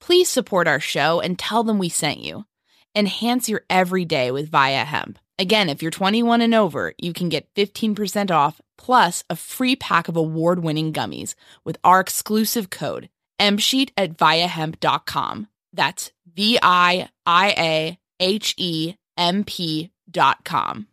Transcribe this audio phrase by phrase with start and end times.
[0.00, 2.44] Please support our show and tell them we sent you.
[2.96, 5.18] Enhance your everyday with Viia Hemp.
[5.38, 10.08] Again, if you're 21 and over, you can get 15% off plus a free pack
[10.08, 11.34] of award winning gummies
[11.64, 13.08] with our exclusive code
[13.40, 15.48] MSheet at viiahemp.com.
[15.72, 20.88] That's V I I A H E M P dot com.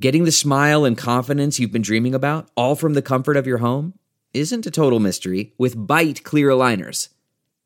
[0.00, 3.58] Getting the smile and confidence you've been dreaming about, all from the comfort of your
[3.58, 3.94] home,
[4.34, 7.08] isn't a total mystery with Byte Clear Aligners.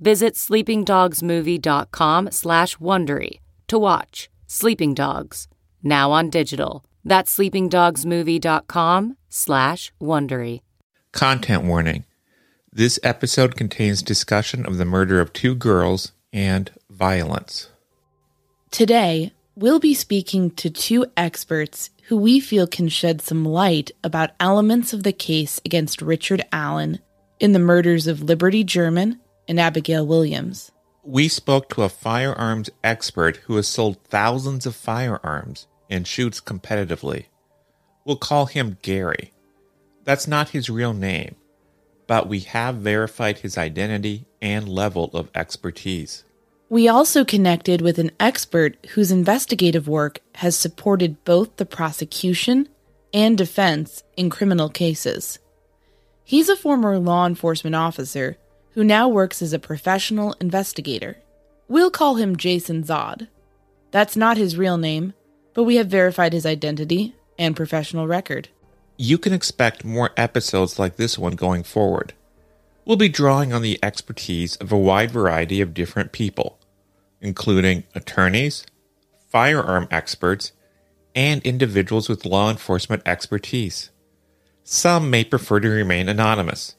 [0.00, 5.48] Visit sleepingdogsmovie.com slash Wondery to watch Sleeping Dogs,
[5.82, 6.84] now on digital.
[7.04, 10.60] That's sleepingdogsmovie.com slash Wondery.
[11.12, 12.04] Content warning.
[12.72, 17.70] This episode contains discussion of the murder of two girls and violence.
[18.70, 24.30] Today, we'll be speaking to two experts who we feel can shed some light about
[24.38, 27.00] elements of the case against Richard Allen
[27.40, 30.70] in the murders of Liberty German and Abigail Williams.
[31.02, 37.24] We spoke to a firearms expert who has sold thousands of firearms and shoots competitively.
[38.04, 39.32] We'll call him Gary.
[40.04, 41.36] That's not his real name,
[42.06, 46.24] but we have verified his identity and level of expertise.
[46.70, 52.68] We also connected with an expert whose investigative work has supported both the prosecution
[53.14, 55.38] and defense in criminal cases.
[56.24, 58.36] He's a former law enforcement officer
[58.72, 61.18] who now works as a professional investigator.
[61.68, 63.28] We'll call him Jason Zod.
[63.90, 65.14] That's not his real name,
[65.54, 68.48] but we have verified his identity and professional record.
[68.96, 72.14] You can expect more episodes like this one going forward.
[72.84, 76.58] We'll be drawing on the expertise of a wide variety of different people,
[77.20, 78.64] including attorneys,
[79.30, 80.52] firearm experts,
[81.14, 83.90] and individuals with law enforcement expertise.
[84.64, 86.76] Some may prefer to remain anonymous.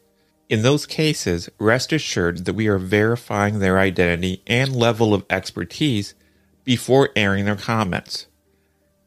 [0.50, 6.16] In those cases, rest assured that we are verifying their identity and level of expertise
[6.64, 8.26] before airing their comments.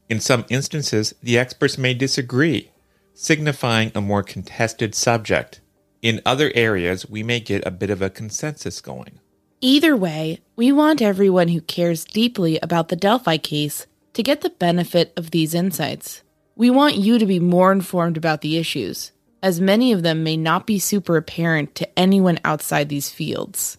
[0.09, 2.71] In some instances, the experts may disagree,
[3.13, 5.61] signifying a more contested subject.
[6.01, 9.19] In other areas, we may get a bit of a consensus going.
[9.61, 14.51] Either way, we want everyone who cares deeply about the Delphi case to get the
[14.51, 16.23] benefit of these insights.
[16.55, 19.11] We want you to be more informed about the issues
[19.43, 23.77] as many of them may not be super apparent to anyone outside these fields.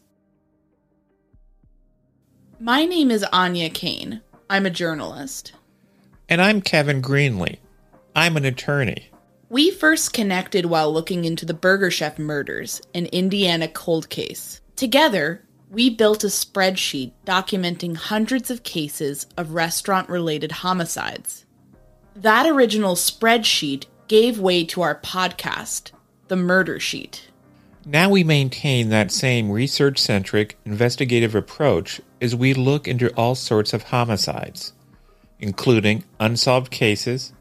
[2.60, 4.22] My name is Aine Cain.
[4.50, 5.54] I'm a journalist.
[6.28, 7.58] And I'm Kevin Greenlee.
[8.16, 9.10] I'm an attorney.
[9.50, 14.62] We first connected while looking into the Burger Chef murders, an Indiana cold case.
[14.76, 21.46] Together, we built a spreadsheet documenting hundreds of cases of restaurant related homicides.
[22.16, 25.92] That original spreadsheet gave way to our podcast,
[26.28, 27.30] The Murder Sheet.
[27.86, 33.74] Now we maintain that same research centric, investigative approach as we look into all sorts
[33.74, 34.74] of homicides,
[35.40, 37.34] including unsolved cases,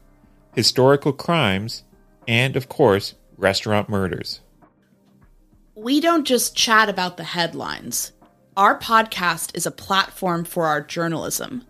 [0.53, 1.83] historical crimes,
[2.27, 4.41] and, of course, restaurant murders.
[5.75, 8.11] We don't just chat about the headlines.
[8.55, 11.63] Our podcast is a platform for our journalism.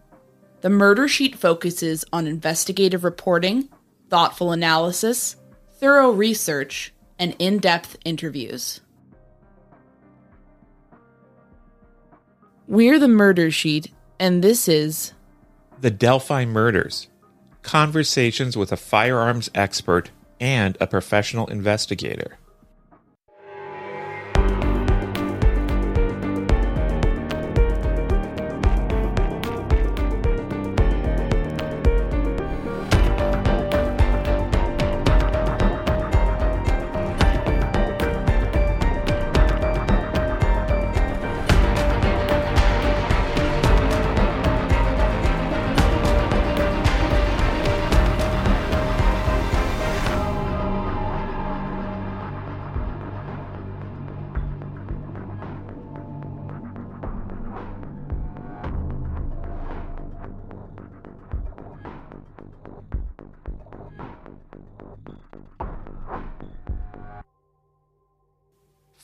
[0.61, 3.69] The Murder Sheet focuses on investigative reporting,
[4.13, 5.37] thoughtful analysis,
[5.79, 8.79] thorough research, and in depth interviews.
[12.67, 15.13] We're the Murder Sheet, and this is
[15.81, 17.07] The Delphi Murders
[17.63, 22.37] Conversations with a firearms expert and a professional investigator.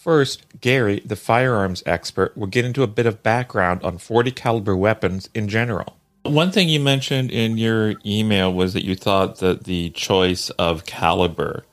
[0.09, 4.75] First, Gary, the firearms expert, will get into a bit of background on 40 caliber
[4.75, 5.97] weapons in general.
[6.23, 10.87] One thing you mentioned in your email was that you thought that the choice of
[10.87, 11.63] caliber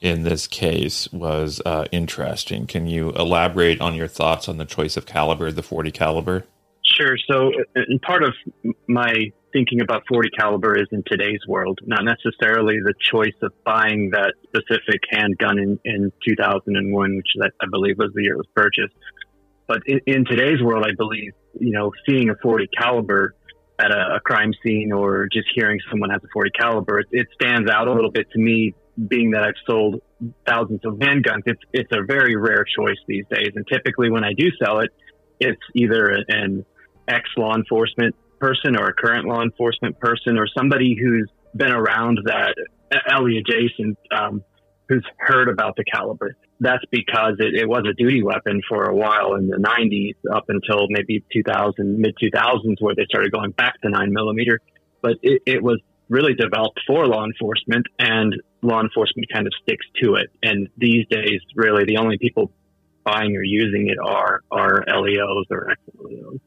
[0.00, 2.66] in this case was uh, interesting.
[2.66, 6.44] Can you elaborate on your thoughts on the choice of caliber, the 40 caliber?
[6.84, 7.16] Sure.
[7.30, 8.34] So, and part of
[8.88, 14.10] my thinking about 40 caliber is in today's world, not necessarily the choice of buying
[14.10, 18.48] that specific handgun in, in 2001, which I, I believe was the year it was
[18.54, 18.94] purchased.
[19.66, 23.34] But in, in, today's world, I believe, you know, seeing a 40 caliber
[23.78, 27.28] at a, a, crime scene or just hearing someone has a 40 caliber, it, it
[27.40, 28.74] stands out a little bit to me,
[29.08, 30.02] being that I've sold
[30.46, 31.42] thousands of handguns.
[31.46, 33.52] It's, it's a very rare choice these days.
[33.54, 34.90] And typically when I do sell it,
[35.40, 36.64] it's either an
[37.08, 42.20] ex law enforcement person or a current law enforcement person or somebody who's been around
[42.24, 42.54] that
[42.90, 44.42] LE adjacent, um,
[44.88, 46.36] who's heard about the caliber.
[46.60, 50.44] That's because it, it, was a duty weapon for a while in the 90s up
[50.48, 54.60] until maybe 2000, mid 2000s, where they started going back to nine millimeter.
[55.02, 59.86] But it, it was really developed for law enforcement, and law enforcement kind of sticks
[60.02, 60.28] to it.
[60.42, 62.52] And these days, really, the only people
[63.04, 66.40] buying or using it are are LEOs or ex LEOs.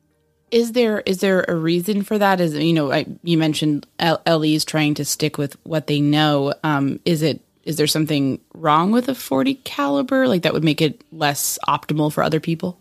[0.50, 2.40] Is there is there a reason for that?
[2.40, 6.54] Is you know I, you mentioned LEs trying to stick with what they know.
[6.64, 10.82] Um, is it is there something wrong with a 40 caliber like that would make
[10.82, 12.80] it less optimal for other people?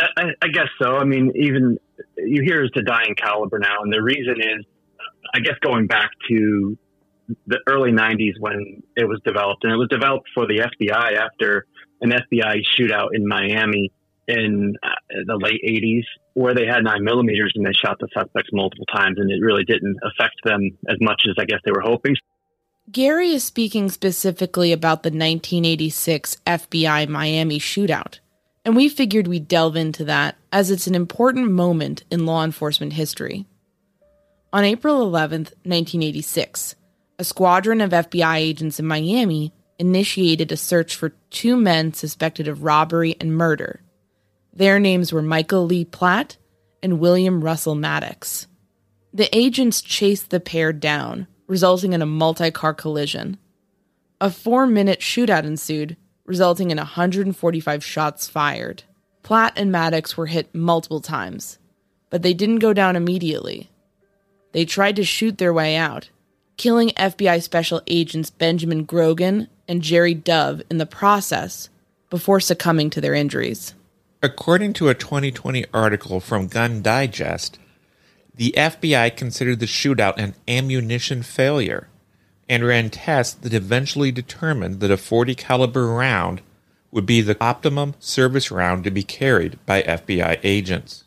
[0.00, 0.96] I, I guess so.
[0.96, 1.78] I mean, even
[2.16, 4.64] you hear it's a dying caliber now, and the reason is,
[5.34, 6.78] I guess, going back to
[7.46, 11.66] the early 90s when it was developed, and it was developed for the FBI after
[12.00, 13.92] an FBI shootout in Miami
[14.30, 14.88] in uh,
[15.26, 19.18] the late 80s where they had nine millimeters and they shot the suspects multiple times
[19.18, 22.14] and it really didn't affect them as much as I guess they were hoping.
[22.90, 28.18] Gary is speaking specifically about the 1986 FBI Miami shootout.
[28.64, 32.94] And we figured we'd delve into that as it's an important moment in law enforcement
[32.94, 33.46] history.
[34.52, 36.74] On April 11th, 1986,
[37.18, 42.64] a squadron of FBI agents in Miami initiated a search for two men suspected of
[42.64, 43.80] robbery and murder
[44.52, 46.36] their names were Michael Lee Platt
[46.82, 48.46] and William Russell Matix.
[49.12, 53.38] The agents chased the pair down, resulting in a multi car collision.
[54.20, 58.84] A four minute shootout ensued, resulting in 145 shots fired.
[59.22, 61.58] Platt and Matix were hit multiple times,
[62.08, 63.70] but they didn't go down immediately.
[64.52, 66.10] They tried to shoot their way out,
[66.56, 71.68] killing FBI Special Agents Benjamin Grogan and Jerry Dove in the process
[72.10, 73.74] before succumbing to their injuries.
[74.22, 77.58] According to a 2020 article from Gun Digest,
[78.34, 81.88] the FBI considered the shootout an ammunition failure
[82.46, 86.42] and ran tests that eventually determined that a 40 caliber round
[86.90, 91.04] would be the optimum service round to be carried by FBI agents.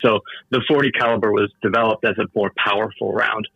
[0.00, 3.48] So the 40 caliber was developed as a more powerful round.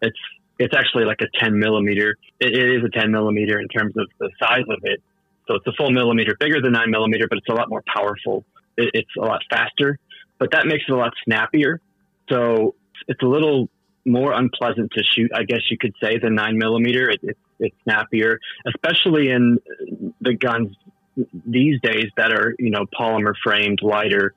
[0.00, 0.18] It's
[0.58, 2.16] it's actually like a 10 millimeter.
[2.40, 5.02] It, it is a 10 millimeter in terms of the size of it.
[5.46, 8.44] So it's a full millimeter bigger than nine millimeter, but it's a lot more powerful.
[8.76, 9.98] It, it's a lot faster,
[10.38, 11.80] but that makes it a lot snappier.
[12.28, 12.74] So
[13.08, 13.68] it's a little
[14.04, 17.10] more unpleasant to shoot, I guess you could say, than nine millimeter.
[17.10, 19.58] It, it, it's snappier, especially in
[20.20, 20.76] the guns
[21.46, 24.34] these days that are, you know, polymer framed, lighter,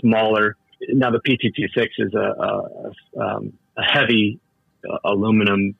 [0.00, 0.56] smaller.
[0.88, 4.40] Now the P226 is a, a, um, a heavy
[4.88, 5.74] uh, aluminum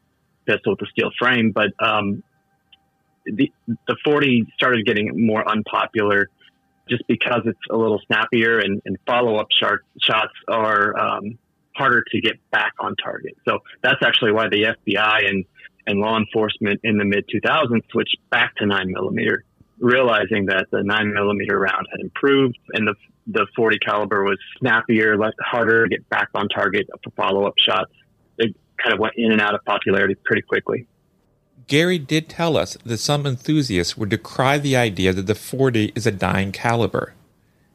[0.46, 2.22] pistol with a steel frame, but um,
[3.34, 3.52] the
[3.86, 6.28] the 40 started getting more unpopular
[6.88, 11.38] just because it's a little snappier and, and follow up shot, shots are um,
[11.76, 13.36] harder to get back on target.
[13.46, 15.44] So that's actually why the FBI and
[15.86, 19.44] and law enforcement in the mid 2000s switched back to nine millimeter,
[19.78, 22.94] realizing that the nine millimeter round had improved and the
[23.30, 27.54] the 40 caliber was snappier, less harder to get back on target for follow up
[27.58, 27.92] shots
[28.38, 30.86] It kind of went in and out of popularity pretty quickly.
[31.68, 36.06] Gary did tell us that some enthusiasts would decry the idea that the 40 is
[36.06, 37.14] a dying caliber,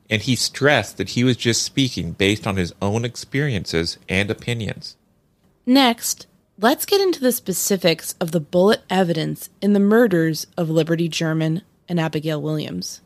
[0.10, 4.98] and he stressed that he was just speaking based on his own experiences and opinions.
[5.66, 6.26] Next,
[6.60, 11.62] let's get into the specifics of the bullet evidence in the murders of Liberty German
[11.88, 13.02] and Abigail Williams.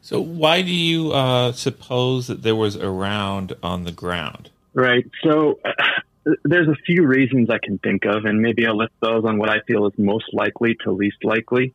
[0.00, 4.50] So, why do you uh, suppose that there was a round on the ground?
[4.74, 5.08] Right.
[5.22, 5.58] So,
[6.44, 9.48] there's a few reasons I can think of, and maybe I'll list those on what
[9.48, 11.72] I feel is most likely to least likely.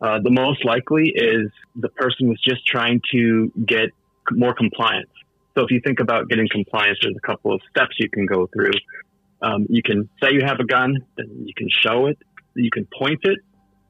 [0.00, 3.90] Uh, the most likely is the person was just trying to get
[4.30, 5.10] more compliance.
[5.54, 8.46] So if you think about getting compliance, there's a couple of steps you can go
[8.46, 8.72] through.
[9.42, 12.18] Um, you can say you have a gun, then you can show it,
[12.54, 13.38] you can point it,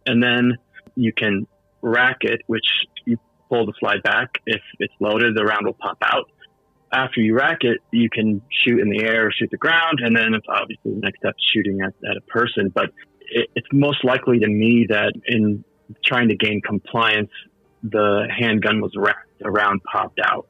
[0.07, 0.57] and then
[0.97, 1.47] you can
[1.83, 2.67] rack it, which
[3.05, 3.17] you
[3.49, 4.39] pull the slide back.
[4.47, 6.31] If it's loaded, the round will pop out
[6.93, 10.17] after you rack it, you can shoot in the air or shoot the ground, and
[10.17, 12.71] then it's obviously the next step shooting at, at a person.
[12.75, 12.87] But
[13.21, 15.65] it, it's most likely to me that in
[16.05, 17.31] trying to gain compliance,
[17.83, 20.49] the handgun was racked, around popped out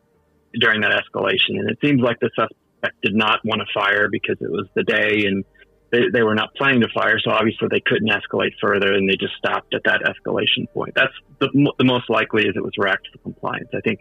[0.58, 4.36] during that escalation, and it seems like the suspect did not want to fire because
[4.40, 5.44] it was the day and
[5.92, 9.16] they, they were not planning to fire, so obviously they couldn't escalate further, and they
[9.16, 10.94] just stopped at that escalation point.
[10.94, 13.68] That's the, the most likely is it was racked for compliance.
[13.74, 14.00] I think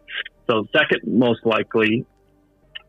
[0.49, 0.65] so.
[0.71, 2.05] Second most likely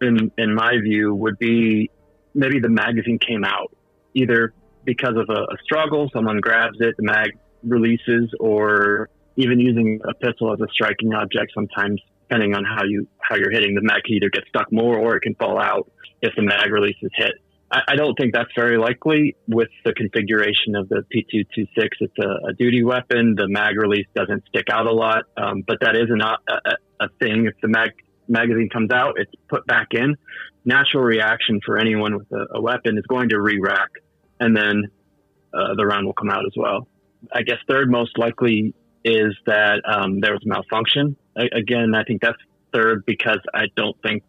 [0.00, 1.90] in in my view, would be
[2.34, 3.74] maybe the magazine came out
[4.14, 4.52] either
[4.84, 7.30] because of a, a struggle, someone grabs it, the mag
[7.62, 11.52] releases, or even using a pistol as a striking object.
[11.54, 14.98] Sometimes, depending on how you how you're hitting, the mag can either get stuck more
[14.98, 15.90] or it can fall out
[16.22, 17.32] if the mag release is hit.
[17.70, 21.88] I, I don't think that's very likely with the configuration of the P226.
[22.00, 23.34] It's a, a duty weapon.
[23.36, 27.04] The mag release doesn't stick out a lot, um, but that is not a, a,
[27.04, 27.46] a thing.
[27.46, 27.90] If the mag
[28.30, 30.16] magazine comes out, it's put back in.
[30.64, 33.88] Natural reaction for anyone with a, a weapon is going to re-rack,
[34.38, 34.84] and then
[35.52, 36.86] uh, the round will come out as well.
[37.32, 41.16] I guess third most likely is that um, there was malfunction.
[41.36, 42.38] I, again, I think that's
[42.72, 44.22] third because I don't think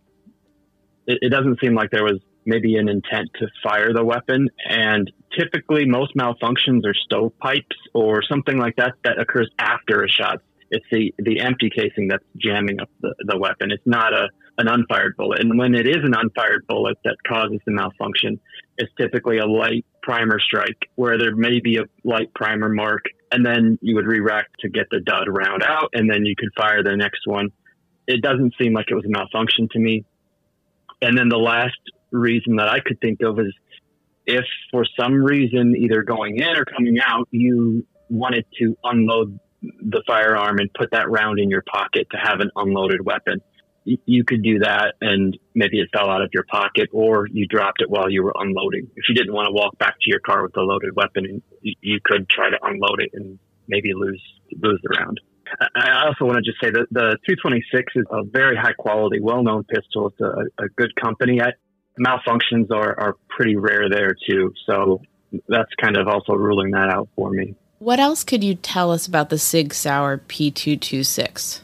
[1.05, 4.49] it, it doesn't seem like there was maybe an intent to fire the weapon.
[4.67, 10.41] And typically, most malfunctions are stovepipes or something like that that occurs after a shot
[10.71, 13.71] it's the, the empty casing that's jamming up the, the weapon.
[13.71, 15.41] It's not a, an unfired bullet.
[15.41, 18.39] And when it is an unfired bullet that causes the malfunction,
[18.77, 23.45] it's typically a light primer strike where there may be a light primer mark and
[23.45, 26.81] then you would re-rack to get the dud round out and then you could fire
[26.83, 27.49] the next one.
[28.07, 30.05] It doesn't seem like it was a malfunction to me.
[31.01, 31.77] And then the last
[32.11, 33.53] reason that I could think of is
[34.25, 40.03] if for some reason, either going in or coming out, you wanted to unload the
[40.07, 43.41] firearm and put that round in your pocket to have an unloaded weapon.
[43.83, 47.81] You could do that and maybe it fell out of your pocket or you dropped
[47.81, 48.87] it while you were unloading.
[48.95, 51.99] If you didn't want to walk back to your car with a loaded weapon, you
[52.03, 54.21] could try to unload it and maybe lose,
[54.61, 55.19] lose the round.
[55.75, 59.43] I also want to just say that the 226 is a very high quality, well
[59.43, 60.07] known pistol.
[60.07, 61.41] It's a, a good company.
[61.41, 61.51] I,
[61.99, 64.53] malfunctions are, are pretty rare there too.
[64.65, 65.01] So
[65.47, 67.55] that's kind of also ruling that out for me.
[67.81, 71.61] What else could you tell us about the Sig Sauer P226?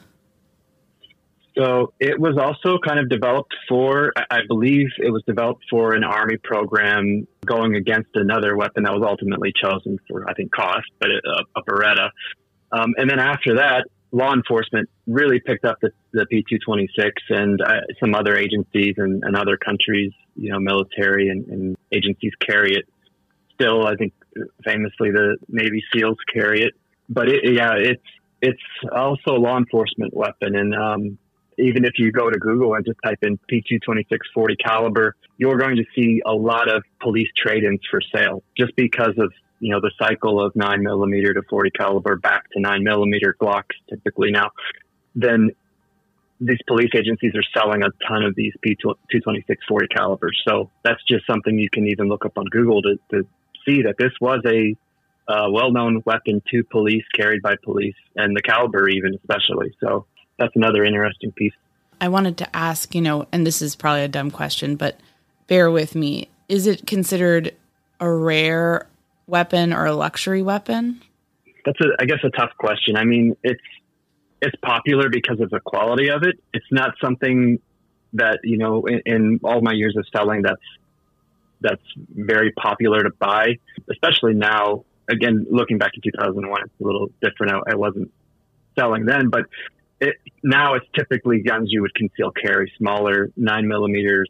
[1.55, 6.03] So it was also kind of developed for, I believe it was developed for an
[6.03, 11.09] army program going against another weapon that was ultimately chosen for, I think, cost, but
[11.11, 12.09] a, a Beretta.
[12.71, 17.81] Um, and then after that, law enforcement really picked up the, the P226 and uh,
[17.99, 22.85] some other agencies and, and, other countries, you know, military and, and agencies carry it
[23.53, 23.85] still.
[23.85, 24.13] I think
[24.63, 26.73] famously the Navy SEALs carry it.
[27.09, 28.03] But it, yeah, it's
[28.41, 31.17] it's also a law enforcement weapon, and um,
[31.57, 35.77] even if you go to Google and just type in P226 40 caliber, you're going
[35.77, 39.91] to see a lot of police trade-ins for sale just because of you know the
[39.97, 44.51] cycle of nine millimeter to 40 caliber back to nine millimeter Glocks typically now.
[45.15, 45.51] Then
[46.39, 50.39] these police agencies are selling a ton of these P226 40 calibers.
[50.47, 53.27] So that's just something you can even look up on Google to, to
[53.67, 54.75] see that this was a
[55.27, 59.75] uh, well-known weapon to police, carried by police, and the caliber even especially.
[59.81, 60.05] So
[60.39, 61.53] that's another interesting piece.
[61.99, 64.99] I wanted to ask, you know, and this is probably a dumb question, but
[65.47, 66.29] bear with me.
[66.47, 67.53] Is it considered
[67.99, 68.87] a rare
[69.25, 71.01] weapon or a luxury weapon?
[71.65, 72.95] That's a, I guess, a tough question.
[72.95, 73.61] I mean, it's
[74.41, 76.39] it's popular because of the quality of it.
[76.53, 77.59] It's not something
[78.13, 80.61] that you know in, in all my years of selling that's
[81.61, 83.57] that's very popular to buy,
[83.89, 84.85] especially now.
[85.09, 87.53] Again, looking back to 2001, it's a little different.
[87.53, 88.11] I, I wasn't
[88.77, 89.45] selling then, but
[89.99, 94.29] it, now it's typically guns you would conceal carry, smaller, nine millimeters,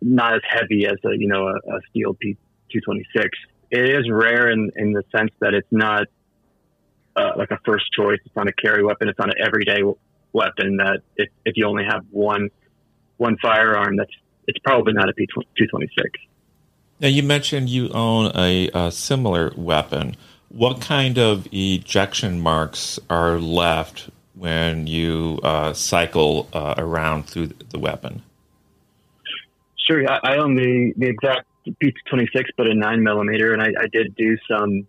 [0.00, 2.36] not as heavy as a you know a, a steel P
[2.70, 3.30] two twenty six.
[3.70, 6.06] It is rare in in the sense that it's not
[7.16, 8.18] uh, like a first choice.
[8.24, 9.08] It's not a carry weapon.
[9.08, 9.82] It's not an everyday
[10.32, 10.76] weapon.
[10.76, 12.50] That if, if you only have one
[13.16, 14.12] one firearm, that's
[14.46, 16.10] it's probably not a P two twenty six.
[17.00, 20.16] Now you mentioned you own a, a similar weapon.
[20.50, 27.78] What kind of ejection marks are left when you uh, cycle uh, around through the
[27.78, 28.22] weapon?
[29.86, 33.86] Sure, I, I own the, the exact P26, but a nine millimeter, and I, I
[33.86, 34.86] did do some,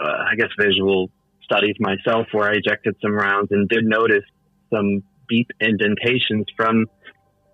[0.00, 1.10] uh, I guess, visual
[1.42, 4.24] studies myself where I ejected some rounds and did notice
[4.72, 6.86] some deep indentations from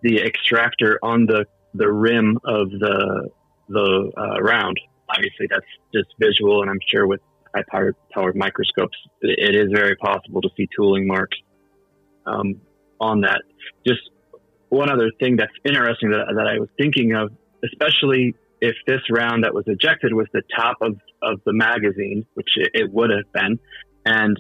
[0.02, 3.30] the extractor on the the rim of the
[3.68, 4.78] the uh, round.
[5.08, 7.20] Obviously, that's just visual, and I'm sure with
[7.54, 11.36] high powered, powered microscopes, it is very possible to see tooling marks
[12.26, 12.60] um,
[13.00, 13.42] on that.
[13.86, 14.00] Just
[14.68, 17.30] one other thing that's interesting that, that I was thinking of,
[17.64, 22.48] especially if this round that was ejected was the top of, of the magazine, which
[22.56, 23.58] it, it would have been,
[24.06, 24.36] and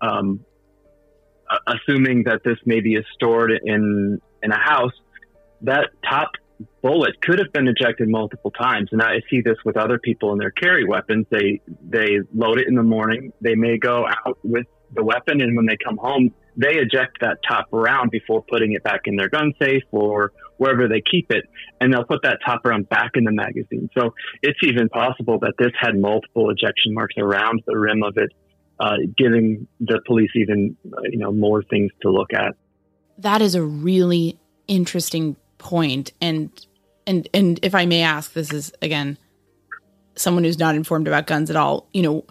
[0.00, 0.44] um,
[1.66, 4.92] assuming that this maybe is stored in in a house,
[5.62, 6.30] that top
[6.82, 8.88] bullet could have been ejected multiple times.
[8.92, 11.26] And I see this with other people in their carry weapons.
[11.30, 13.32] They they load it in the morning.
[13.40, 17.38] They may go out with the weapon, and when they come home, they eject that
[17.46, 21.44] top round before putting it back in their gun safe or wherever they keep it,
[21.80, 23.88] and they'll put that top round back in the magazine.
[23.96, 28.32] So it's even possible that this had multiple ejection marks around the rim of it,
[28.80, 32.54] uh, giving the police even you know more things to look at.
[33.18, 36.50] That is a really interesting point and
[37.06, 39.18] and and if I may ask, this is again
[40.14, 41.88] someone who's not informed about guns at all.
[41.92, 42.24] You know,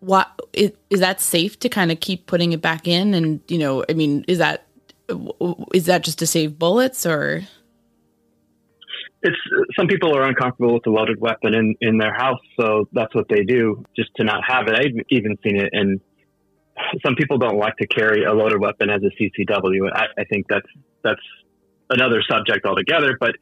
[0.00, 3.14] what is, is that safe to kind of keep putting it back in?
[3.14, 4.66] And you know, I mean, is that
[5.74, 7.42] is that just to save bullets or?
[9.22, 9.36] It's
[9.78, 13.28] some people are uncomfortable with a loaded weapon in in their house, so that's what
[13.28, 14.74] they do just to not have it.
[14.74, 16.00] I've even seen it and
[17.04, 19.90] some people don't like to carry a loaded weapon as a CCW.
[19.92, 20.66] I, I think that's
[21.02, 21.20] that's
[21.90, 23.32] another subject altogether, but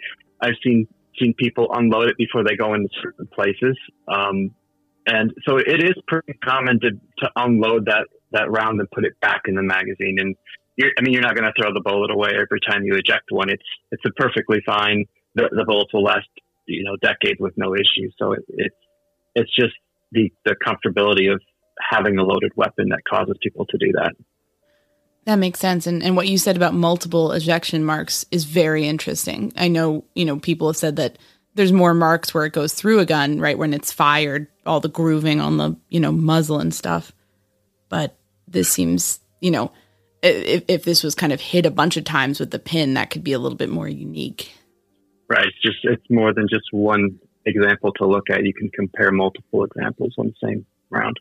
[0.40, 3.76] I've seen seen people unload it before they go into certain places.
[4.06, 4.54] Um,
[5.06, 9.18] and so it is pretty common to, to unload that, that round and put it
[9.20, 10.18] back in the magazine.
[10.20, 10.36] And
[10.80, 13.50] I mean, you're not going to throw the bullet away every time you eject one.
[13.50, 15.06] It's, it's a perfectly fine.
[15.34, 16.28] The, the bullets will last,
[16.66, 18.14] you know, decades with no issues.
[18.18, 18.76] So it, it's,
[19.34, 19.74] it's just
[20.12, 21.40] the, the comfortability of
[21.80, 24.12] having a loaded weapon that causes people to do that.
[25.28, 25.86] That makes sense.
[25.86, 29.52] And and what you said about multiple ejection marks is very interesting.
[29.56, 31.18] I know, you know, people have said that
[31.54, 34.88] there's more marks where it goes through a gun, right, when it's fired, all the
[34.88, 37.12] grooving on the, you know, muzzle and stuff.
[37.90, 39.70] But this seems, you know,
[40.22, 43.10] if, if this was kind of hit a bunch of times with the pin, that
[43.10, 44.50] could be a little bit more unique.
[45.28, 45.46] Right.
[45.46, 48.46] It's just it's more than just one example to look at.
[48.46, 51.20] You can compare multiple examples on the same round.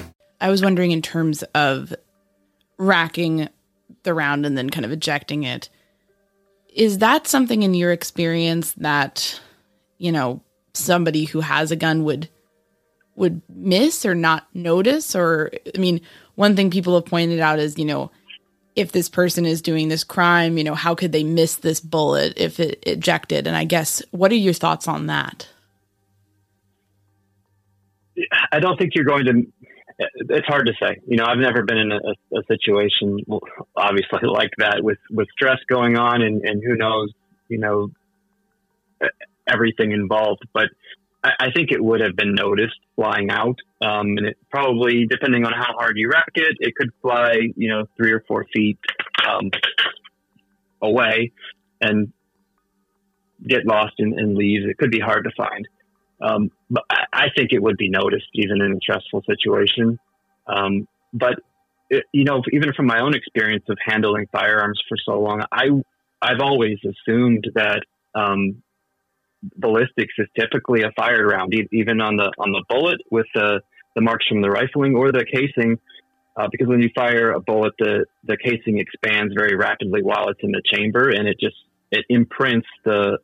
[0.41, 1.93] I was wondering in terms of
[2.77, 3.47] racking
[4.03, 5.69] the round and then kind of ejecting it.
[6.73, 9.39] Is that something in your experience that,
[9.97, 10.41] you know,
[10.73, 12.29] somebody who has a gun would
[13.15, 16.01] would miss or not notice or I mean,
[16.35, 18.09] one thing people have pointed out is, you know,
[18.75, 22.33] if this person is doing this crime, you know, how could they miss this bullet
[22.37, 23.47] if it ejected?
[23.47, 25.47] And I guess, what are your thoughts on that?
[28.51, 29.45] I don't think you're going to.
[30.15, 30.99] It's hard to say.
[31.07, 33.19] You know, I've never been in a, a situation,
[33.75, 37.11] obviously, like that with with stress going on, and and who knows,
[37.49, 37.91] you know,
[39.47, 40.41] everything involved.
[40.53, 40.69] But
[41.23, 43.57] I, I think it would have been noticed flying out.
[43.81, 47.69] Um, and it probably, depending on how hard you rack it, it could fly, you
[47.69, 48.79] know, three or four feet
[49.27, 49.49] um,
[50.81, 51.31] away
[51.79, 52.11] and
[53.47, 54.65] get lost in, in, leaves.
[54.67, 55.67] It could be hard to find.
[56.21, 59.97] Um, but I, think it would be noticed even in a stressful situation.
[60.47, 61.39] Um, but
[61.89, 65.69] it, you know, even from my own experience of handling firearms for so long, I
[66.21, 67.81] I've always assumed that
[68.13, 68.61] um,
[69.57, 73.61] ballistics is typically a fired round, even on the on the bullet with the
[73.95, 75.79] the marks from the rifling or the casing,
[76.37, 80.39] uh, because when you fire a bullet, the the casing expands very rapidly while it's
[80.43, 81.57] in the chamber, and it just
[81.91, 83.17] it imprints the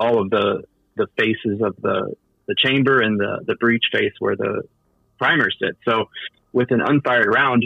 [0.00, 0.64] all of the
[0.96, 2.14] the faces of the
[2.48, 4.62] the chamber and the the breech face where the
[5.18, 5.78] primer sits.
[5.84, 6.08] So
[6.52, 7.64] with an unfired round,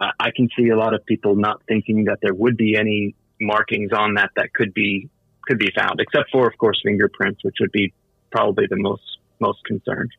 [0.00, 3.92] I can see a lot of people not thinking that there would be any markings
[3.92, 5.08] on that that could be
[5.46, 7.92] could be found, except for, of course, fingerprints, which would be
[8.30, 10.10] probably the most most concerned.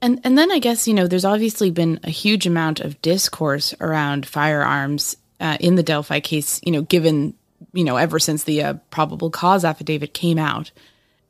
[0.00, 3.74] And and then I guess you know there's obviously been a huge amount of discourse
[3.80, 6.60] around firearms uh, in the Delphi case.
[6.62, 7.34] You know, given
[7.72, 10.70] you know ever since the uh, probable cause affidavit came out,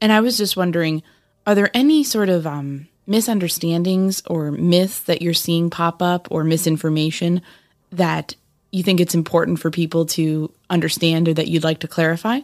[0.01, 1.03] and I was just wondering,
[1.47, 6.45] are there any sort of um, misunderstandings or myths that you're seeing pop up or
[6.45, 7.43] misinformation
[7.93, 8.35] that
[8.71, 12.41] you think it's important for people to understand or that you'd like to clarify?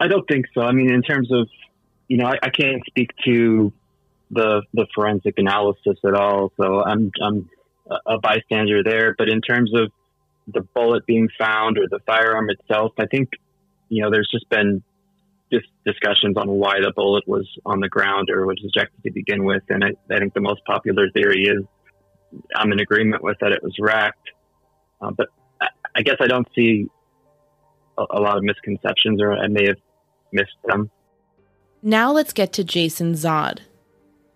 [0.00, 0.62] I don't think so.
[0.62, 1.48] I mean, in terms of,
[2.08, 3.72] you know, I, I can't speak to
[4.30, 7.48] the the forensic analysis at all, so I'm I'm
[8.06, 9.14] a bystander there.
[9.16, 9.92] But in terms of
[10.46, 13.30] the bullet being found or the firearm itself, I think,
[13.88, 14.82] you know, there's just been
[15.52, 19.44] just discussions on why the bullet was on the ground or was ejected to begin
[19.44, 21.64] with, and I, I think the most popular theory is
[22.54, 24.30] I'm in agreement with that it was racked,
[25.00, 25.28] uh, but
[25.60, 26.86] I, I guess I don't see
[27.98, 29.78] a, lot of misconceptions, or I may have
[30.32, 30.90] missed them.
[31.82, 33.60] Now let's get to Jason Zod.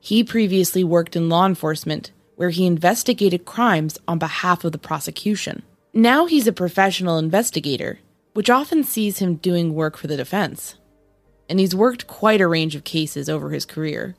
[0.01, 5.63] He previously worked in law enforcement, where he investigated crimes on behalf of the prosecution.
[5.95, 8.01] Now he's a professional investigator,
[8.33, 10.77] which often sees him doing work for the defense.
[11.53, 14.17] And he's worked quite a range of cases over his career.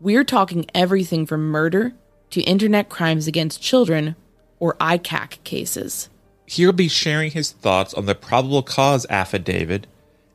[0.00, 1.92] We're talking everything from murder
[2.30, 4.16] to internet crimes against children
[4.58, 6.08] or ICAC cases.
[6.46, 9.86] He'll be sharing his thoughts on the probable cause affidavit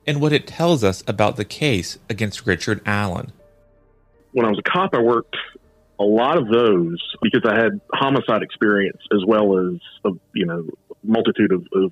[0.07, 3.33] and what it tells us about the case against Richard Allen.
[4.31, 5.35] When I was a cop, I worked
[5.99, 10.69] a lot of those because I had homicide experience as well as a you know
[11.03, 11.91] multitude of, of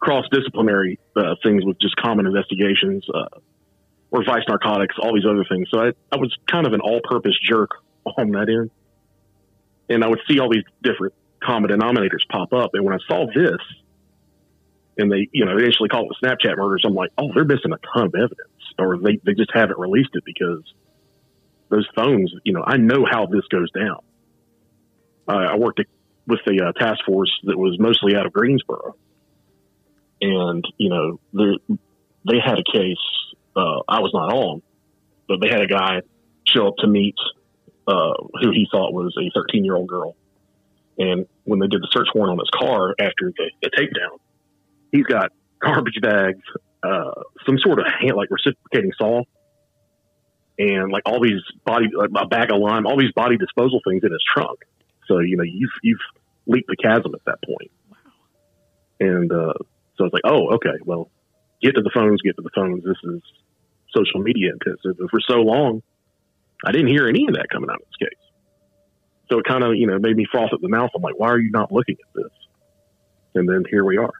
[0.00, 3.38] cross disciplinary uh, things with just common investigations uh,
[4.10, 5.68] or vice narcotics, all these other things.
[5.70, 7.70] So I, I was kind of an all purpose jerk
[8.18, 8.70] on that end.
[9.88, 12.70] And I would see all these different common denominators pop up.
[12.74, 13.60] And when I saw this,
[14.98, 17.72] and they, you know, eventually call it the Snapchat murders, I'm like, oh, they're missing
[17.72, 20.62] a ton of evidence, or they, they just haven't released it because
[21.68, 24.00] those phones, you know, I know how this goes down.
[25.28, 25.80] Uh, I worked
[26.26, 28.96] with the uh, task force that was mostly out of Greensboro,
[30.20, 31.20] and you know,
[32.24, 32.96] they had a case.
[33.56, 34.62] Uh, I was not on,
[35.28, 36.02] but they had a guy
[36.46, 37.16] show up to meet
[37.88, 40.14] uh, who he thought was a 13 year old girl.
[40.98, 44.18] And when they did the search warrant on his car after the, the takedown,
[44.92, 46.42] he's got garbage bags,
[46.82, 49.22] uh, some sort of hand, like reciprocating saw,
[50.58, 54.02] and like all these body, like a bag of lime, all these body disposal things
[54.04, 54.60] in his trunk.
[55.06, 56.00] So you know you've you've
[56.46, 57.70] leaped the chasm at that point.
[57.90, 57.96] Wow.
[59.00, 59.52] And uh,
[59.96, 61.10] so it's like, oh, okay, well,
[61.62, 62.84] get to the phones, get to the phones.
[62.84, 63.22] This is
[63.94, 64.98] social media intensive.
[64.98, 65.82] And for so long,
[66.64, 68.18] I didn't hear any of that coming out of this case.
[69.30, 70.90] So it kind of, you know, made me froth at the mouth.
[70.94, 72.32] I'm like, why are you not looking at this?
[73.34, 74.12] And then here we are.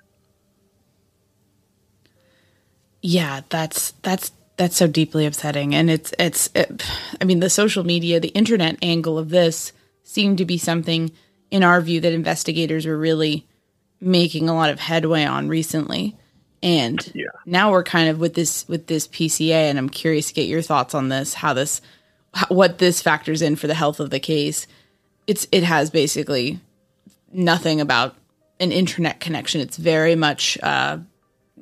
[3.03, 6.51] Yeah, that's that's that's so deeply upsetting, and it's it's.
[6.55, 6.83] It,
[7.21, 9.73] I mean, the social media, the internet angle of this
[10.03, 11.13] seemed to be something,
[11.51, 13.47] in our view, that investigators were really
[14.01, 16.17] making a lot of headway on recently.
[16.67, 17.27] And yeah.
[17.47, 20.63] now we're kind of with this with this PCA, and I'm curious to get your
[20.63, 21.33] thoughts on this.
[21.33, 21.81] How this,
[22.49, 24.67] what this factors in for the health of the case.
[25.29, 26.59] It's it has basically
[27.33, 28.17] nothing about
[28.59, 29.61] an internet connection.
[29.61, 30.99] It's very much, uh,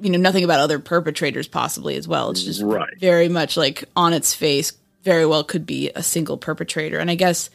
[0.00, 2.30] you know, nothing about other perpetrators possibly as well.
[2.30, 2.88] It's just right.
[2.98, 6.98] very much like on its face, very well could be a single perpetrator.
[6.98, 7.50] And I guess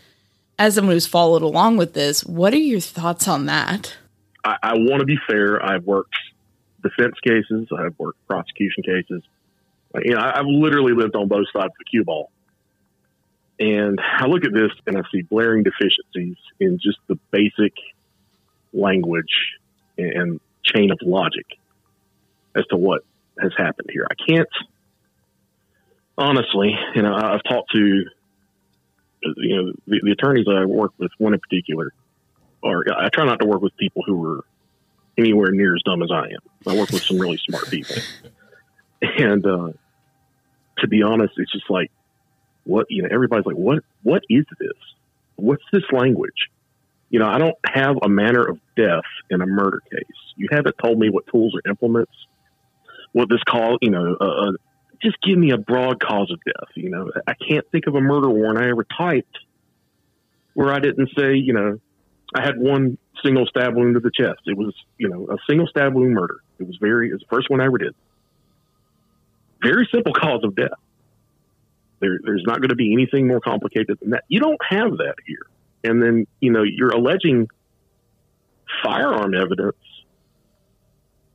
[0.60, 3.96] as someone who's followed along with this, what are your thoughts on that?
[4.44, 5.64] I, I want to be fair.
[5.64, 6.16] I've worked
[6.82, 7.68] defense cases.
[7.78, 9.24] I've worked prosecution cases.
[10.04, 12.32] You know, I, have literally lived on both sides of the cue ball.
[13.60, 17.74] And I look at this and I see glaring deficiencies in just the basic
[18.72, 19.58] language
[19.98, 21.46] and chain of logic
[22.56, 23.04] as to what
[23.40, 24.08] has happened here.
[24.10, 24.48] I can't,
[26.18, 28.04] honestly, you know, I've talked to,
[29.38, 31.92] you know, the, the attorneys that I work with, one in particular,
[32.64, 34.46] or I try not to work with people who are
[35.18, 36.40] anywhere near as dumb as I am.
[36.68, 37.96] I work with some really smart people.
[39.02, 39.70] And uh,
[40.80, 41.92] to be honest, it's just like,
[42.64, 44.78] what, you know, everybody's like, what, what is this?
[45.36, 46.50] What's this language?
[47.10, 50.04] You know, I don't have a manner of death in a murder case.
[50.36, 52.12] You haven't told me what tools or implements,
[53.14, 54.52] what this call, you know, uh, uh,
[55.02, 56.70] just give me a broad cause of death.
[56.76, 59.38] You know, I can't think of a murder warrant I ever typed
[60.54, 61.80] where I didn't say, you know,
[62.36, 64.42] I had one single stab wound to the chest.
[64.46, 66.38] It was, you know, a single stab wound murder.
[66.60, 67.96] It was very, it was the first one I ever did.
[69.64, 70.70] Very simple cause of death.
[72.00, 74.24] There, there's not going to be anything more complicated than that.
[74.28, 75.48] You don't have that here.
[75.84, 77.48] And then, you know, you're alleging
[78.84, 79.76] firearm evidence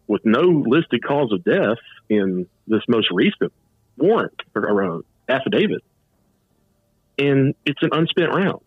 [0.06, 1.78] with no listed cause of death
[2.08, 3.52] in this most recent
[3.96, 5.82] warrant or, or uh, affidavit.
[7.18, 8.60] And it's an unspent round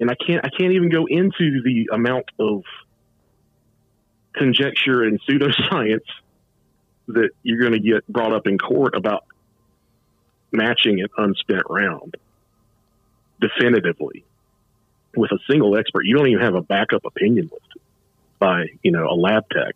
[0.00, 2.62] and I can't I can't even go into the amount of
[4.34, 6.06] conjecture and pseudoscience
[7.08, 9.24] that you're going to get brought up in court about
[10.52, 12.16] matching an unspent round
[13.40, 14.24] definitively
[15.16, 16.04] with a single expert.
[16.04, 17.82] You don't even have a backup opinion listed
[18.38, 19.74] by you know a lab tech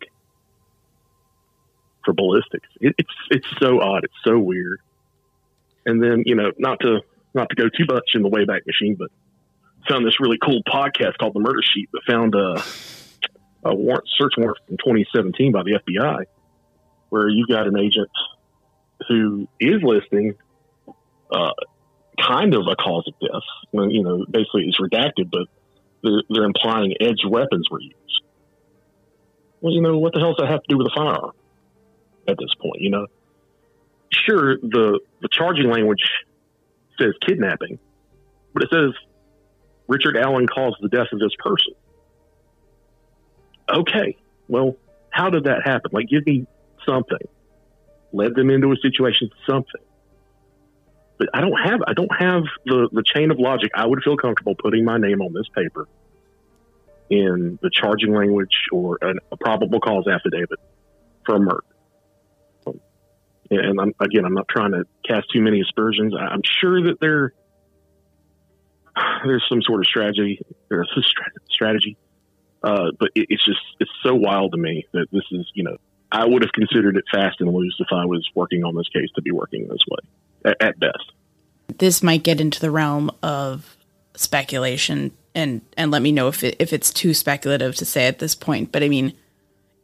[2.03, 2.67] for ballistics.
[2.81, 4.05] It, it's it's so odd.
[4.05, 4.81] It's so weird.
[5.85, 7.01] And then you know not to
[7.35, 9.11] not to go too much in the Wayback Machine, but
[9.87, 12.63] found this really cool podcast called The Murder Sheet that found a,
[13.69, 16.25] a warrant, search warrant from 2017 by the FBI,
[17.09, 18.09] where you got an agent
[19.07, 20.35] who is listing
[21.31, 21.51] uh,
[22.19, 23.41] kind of a cause of death.
[23.73, 25.47] You know, basically it's redacted, but
[26.03, 27.95] they're, they're implying edge weapons were used.
[29.61, 31.31] Well, you know, what the hell does that have to do with a firearm
[32.27, 32.81] at this point?
[32.81, 33.07] You know,
[34.11, 36.03] sure the the charging language
[36.99, 37.79] says kidnapping,
[38.53, 38.93] but it says
[39.87, 41.73] Richard Allen caused the death of this person.
[43.69, 44.17] Okay,
[44.47, 44.75] well,
[45.09, 45.91] how did that happen?
[45.91, 46.45] Like, give me
[46.85, 47.27] something.
[48.11, 49.81] Led them into a situation, something.
[51.17, 53.71] But I don't have I don't have the, the chain of logic.
[53.73, 55.87] I would feel comfortable putting my name on this paper
[57.09, 60.59] in the charging language or an, a probable cause affidavit
[61.25, 61.63] for a murder.
[63.51, 66.15] And I'm, again, I'm not trying to cast too many aspersions.
[66.19, 67.33] I'm sure that there
[69.25, 70.41] there's some sort of strategy.
[70.69, 71.01] There's a
[71.49, 71.97] strategy,
[72.63, 75.77] uh, but it, it's just it's so wild to me that this is you know
[76.11, 79.09] I would have considered it fast and loose if I was working on this case
[79.15, 81.11] to be working this way at, at best.
[81.77, 83.75] This might get into the realm of
[84.15, 88.19] speculation, and and let me know if it, if it's too speculative to say at
[88.19, 88.71] this point.
[88.71, 89.13] But I mean,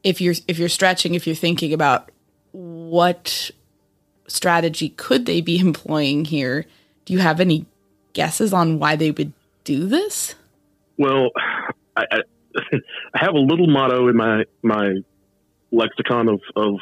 [0.04, 2.12] if you're if you're stretching, if you're thinking about
[2.52, 3.52] what
[4.28, 6.66] strategy could they be employing here,
[7.06, 7.66] do you have any
[8.14, 10.36] guesses on why they would do this?
[10.98, 11.30] Well,
[11.96, 12.20] I, I,
[13.14, 14.96] I have a little motto in my my
[15.72, 16.76] lexicon of, of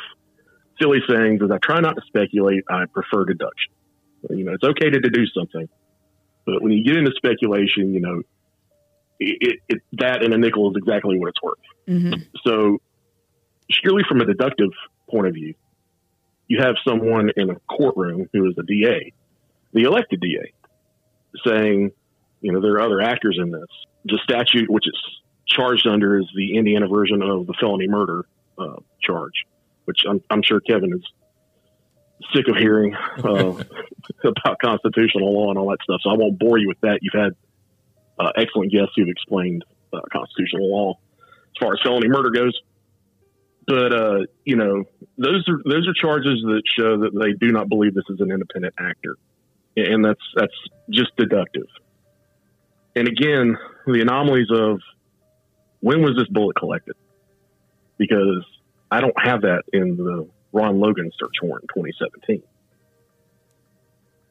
[0.81, 2.63] silly sayings is I try not to speculate.
[2.69, 3.73] I prefer deduction.
[4.29, 5.69] You know, it's okay to deduce something,
[6.45, 8.21] but when you get into speculation, you know,
[9.19, 11.57] it, it that and a nickel is exactly what it's worth.
[11.87, 12.21] Mm-hmm.
[12.45, 12.79] So,
[13.69, 14.71] surely from a deductive
[15.09, 15.53] point of view,
[16.47, 19.13] you have someone in a courtroom who is a DA,
[19.73, 20.51] the elected DA,
[21.45, 21.91] saying,
[22.41, 23.67] you know, there are other actors in this.
[24.05, 25.01] The statute, which it's
[25.47, 28.25] charged under, is the Indiana version of the felony murder
[28.57, 29.45] uh, charge,
[29.85, 31.03] which I'm, I'm, sure Kevin is
[32.33, 33.63] sick of hearing uh,
[34.23, 36.01] about constitutional law and all that stuff.
[36.03, 36.99] So I won't bore you with that.
[37.01, 37.35] You've had
[38.19, 39.63] uh, excellent guests who've explained
[39.93, 42.59] uh, constitutional law as far as felony murder goes.
[43.67, 44.85] But uh, you know,
[45.17, 48.31] those are those are charges that show that they do not believe this is an
[48.31, 49.15] independent actor
[49.75, 50.53] and that's that's
[50.89, 51.67] just deductive.
[52.95, 54.79] And again, the anomalies of
[55.79, 56.95] when was this bullet collected?
[57.97, 58.45] Because
[58.91, 62.43] I don't have that in the Ron Logan search warrant in 2017.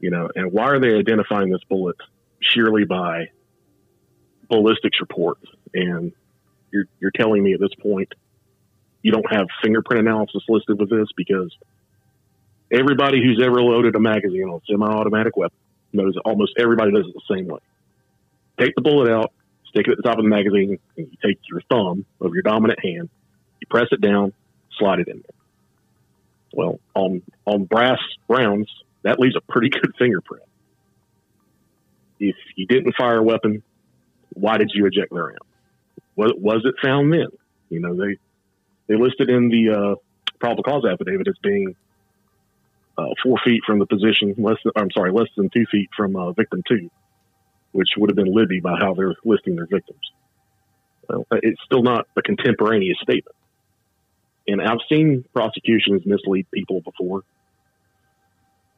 [0.01, 1.97] You know, and why are they identifying this bullet
[2.41, 3.29] sheerly by
[4.49, 5.45] ballistics reports?
[5.75, 6.13] And
[6.71, 8.13] you're you're telling me at this point
[9.03, 11.55] you don't have fingerprint analysis listed with this because
[12.71, 15.57] everybody who's ever loaded a magazine on a semi-automatic weapon
[15.93, 17.61] knows almost everybody does it the same way.
[18.59, 19.33] Take the bullet out,
[19.69, 22.43] stick it at the top of the magazine, and you take your thumb of your
[22.43, 23.09] dominant hand,
[23.61, 24.33] you press it down,
[24.79, 25.39] slide it in there.
[26.53, 28.69] Well, on on brass rounds,
[29.03, 30.45] that leaves a pretty good fingerprint.
[32.21, 33.63] If you didn't fire a weapon,
[34.33, 35.39] why did you eject the round?
[36.17, 37.29] Was, was it found then?
[37.69, 38.17] You know, they
[38.89, 39.95] they listed in the uh,
[40.41, 41.77] probable cause affidavit as being
[42.99, 46.17] uh, four feet from the position, less than, I'm sorry, less than two feet from
[46.17, 46.91] uh, victim two,
[47.73, 50.01] which would have been Libby by how they're listing their victims.
[51.09, 53.37] Well, it's still not a contemporaneous statement.
[54.49, 57.23] And I've seen prosecutions mislead people before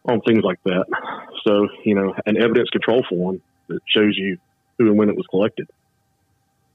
[0.05, 0.85] on things like that.
[1.47, 4.39] So, you know, an evidence control form that shows you
[4.79, 5.69] who and when it was collected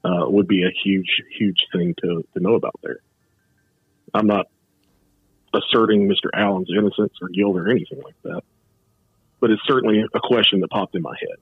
[0.04, 2.98] uh, would be a huge, huge thing to, to know about there.
[4.14, 4.46] I'm not
[5.56, 6.30] asserting Mr.
[6.34, 8.42] Allen's innocence or guilt or anything like that.
[9.40, 11.36] But it's certainly a question that popped in my head.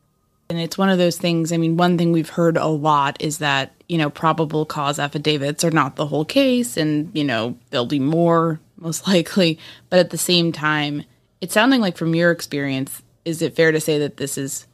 [0.51, 1.53] And it's one of those things.
[1.53, 5.65] I mean, one thing we've heard a lot is that, you know, probable cause affidavits
[5.65, 9.59] are not the whole case and, you know, there'll be more most likely.
[9.91, 11.05] But at the same time,
[11.41, 14.67] it's sounding like from your experience, is it fair to say that this is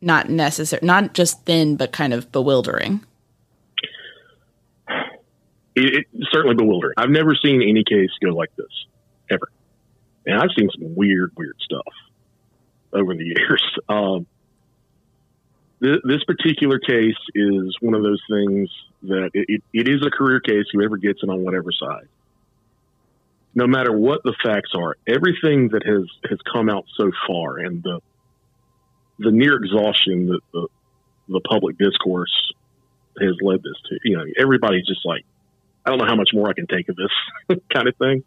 [0.00, 3.04] not necessary, not just thin, but kind of bewildering?
[5.84, 6.94] It, certainly bewildering.
[6.96, 8.86] I've never seen any case go like this
[9.30, 9.50] ever,
[10.26, 11.92] and I've seen some weird, weird stuff
[12.92, 13.78] over the years.
[13.88, 14.26] Um,
[15.82, 18.70] th- this particular case is one of those things
[19.02, 20.66] that it, it, it is a career case.
[20.72, 22.08] Whoever gets it on whatever side,
[23.54, 27.82] no matter what the facts are, everything that has has come out so far, and
[27.82, 28.00] the
[29.18, 30.68] the near exhaustion that the
[31.28, 32.52] the public discourse
[33.20, 33.98] has led this to.
[34.04, 35.24] You know, everybody's just like,
[35.84, 38.22] I don't know how much more I can take of this kind of thing.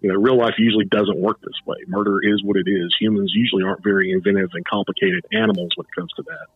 [0.00, 1.78] You know, real life usually doesn't work this way.
[1.88, 2.94] Murder is what it is.
[3.00, 6.46] Humans usually aren't very inventive and complicated animals when it comes to that.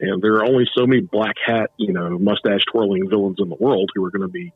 [0.00, 3.56] And there are only so many black hat, you know, mustache twirling villains in the
[3.58, 4.52] world who are going to be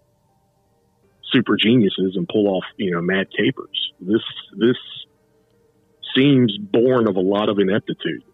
[1.33, 3.93] super geniuses and pull off, you know, mad capers.
[4.01, 4.23] This
[4.57, 4.77] this
[6.17, 8.25] seems born of a lot of ineptitude,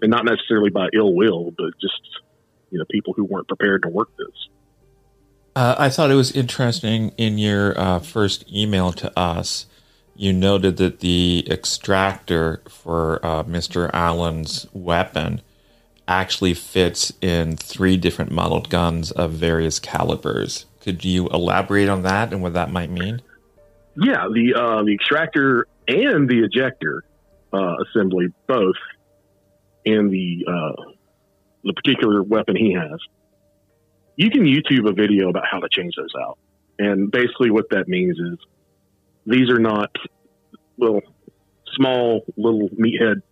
[0.00, 2.00] and not necessarily by ill will, but just
[2.70, 4.48] you know people who weren't prepared to work this.
[5.54, 9.66] Uh, I thought it was interesting in your uh, first email to us.
[10.14, 13.90] You noted that the extractor for uh, Mr.
[13.92, 15.42] Allen's weapon
[16.08, 20.66] actually fits in three different modeled guns of various calibers.
[20.80, 23.20] Could you elaborate on that and what that might mean?
[23.96, 27.04] Yeah, the uh, the extractor and the ejector
[27.52, 28.76] uh, assembly both
[29.84, 30.82] in the uh,
[31.62, 32.98] the particular weapon he has
[34.16, 36.38] you can YouTube a video about how to change those out.
[36.78, 38.38] And basically, what that means is
[39.26, 39.90] these are not,
[40.76, 41.00] well,
[41.76, 43.22] small little meathead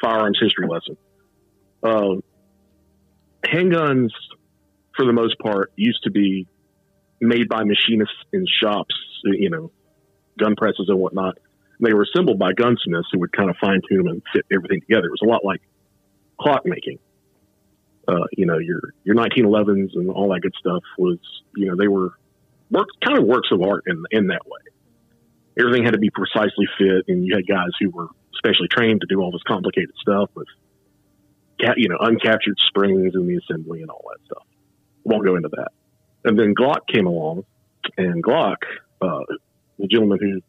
[0.00, 0.96] firearms history lesson.
[1.82, 2.20] Uh,
[3.44, 4.10] handguns,
[4.96, 6.46] for the most part, used to be
[7.20, 9.70] made by machinists in shops, you know,
[10.38, 11.38] gun presses and whatnot.
[11.80, 14.80] They were assembled by gunsmiths who would kind of fine tune them and fit everything
[14.82, 15.06] together.
[15.06, 15.62] It was a lot like
[16.38, 16.98] clock making.
[18.08, 21.18] Uh, you know, your your 1911s and all that good stuff was,
[21.54, 22.12] you know, they were
[22.70, 24.60] work, kind of works of art in in that way.
[25.58, 29.06] Everything had to be precisely fit, and you had guys who were specially trained to
[29.08, 30.48] do all this complicated stuff with,
[31.76, 34.44] you know, uncaptured springs in the assembly and all that stuff.
[35.04, 35.72] Won't go into that.
[36.24, 37.44] And then Glock came along,
[37.98, 38.56] and Glock,
[39.02, 39.24] uh,
[39.78, 40.40] the gentleman who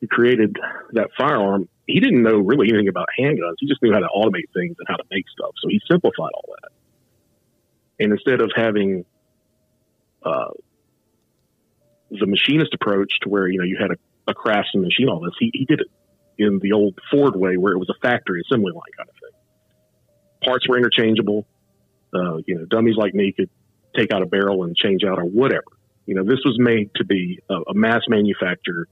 [0.00, 0.56] who created
[0.92, 3.54] that firearm, he didn't know really anything about handguns.
[3.58, 5.52] He just knew how to automate things and how to make stuff.
[5.62, 6.70] So he simplified all that.
[7.98, 9.06] And instead of having
[10.22, 10.50] uh,
[12.10, 15.32] the machinist approach to where you know you had a, a craftsman machine all this,
[15.40, 15.88] he, he did it
[16.36, 19.40] in the old Ford way, where it was a factory assembly line kind of thing.
[20.44, 21.46] Parts were interchangeable.
[22.14, 23.50] Uh, you know, dummies like me could
[23.96, 25.64] take out a barrel and change out or whatever.
[26.06, 28.88] You know, this was made to be a, a mass manufactured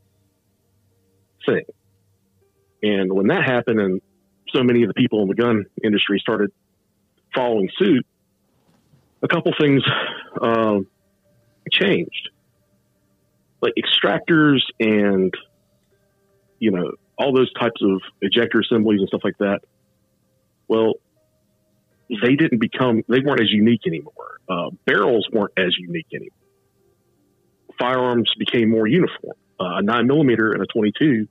[1.45, 1.65] thing.
[2.87, 4.01] And when that happened, and
[4.55, 6.53] so many of the people in the gun industry started
[7.35, 8.07] following suit,
[9.23, 9.83] a couple things
[10.41, 10.79] uh,
[11.71, 12.31] changed.
[13.61, 15.35] Like extractors and,
[16.61, 19.61] you know, all those types of ejector assemblies and stuff like that.
[20.69, 20.95] Well,
[22.09, 24.39] they didn't become, they weren't as unique anymore.
[24.49, 26.31] Uh, barrels weren't as unique anymore.
[27.81, 29.37] Firearms became more uniform.
[29.59, 31.27] Uh, a nine millimeter and a 22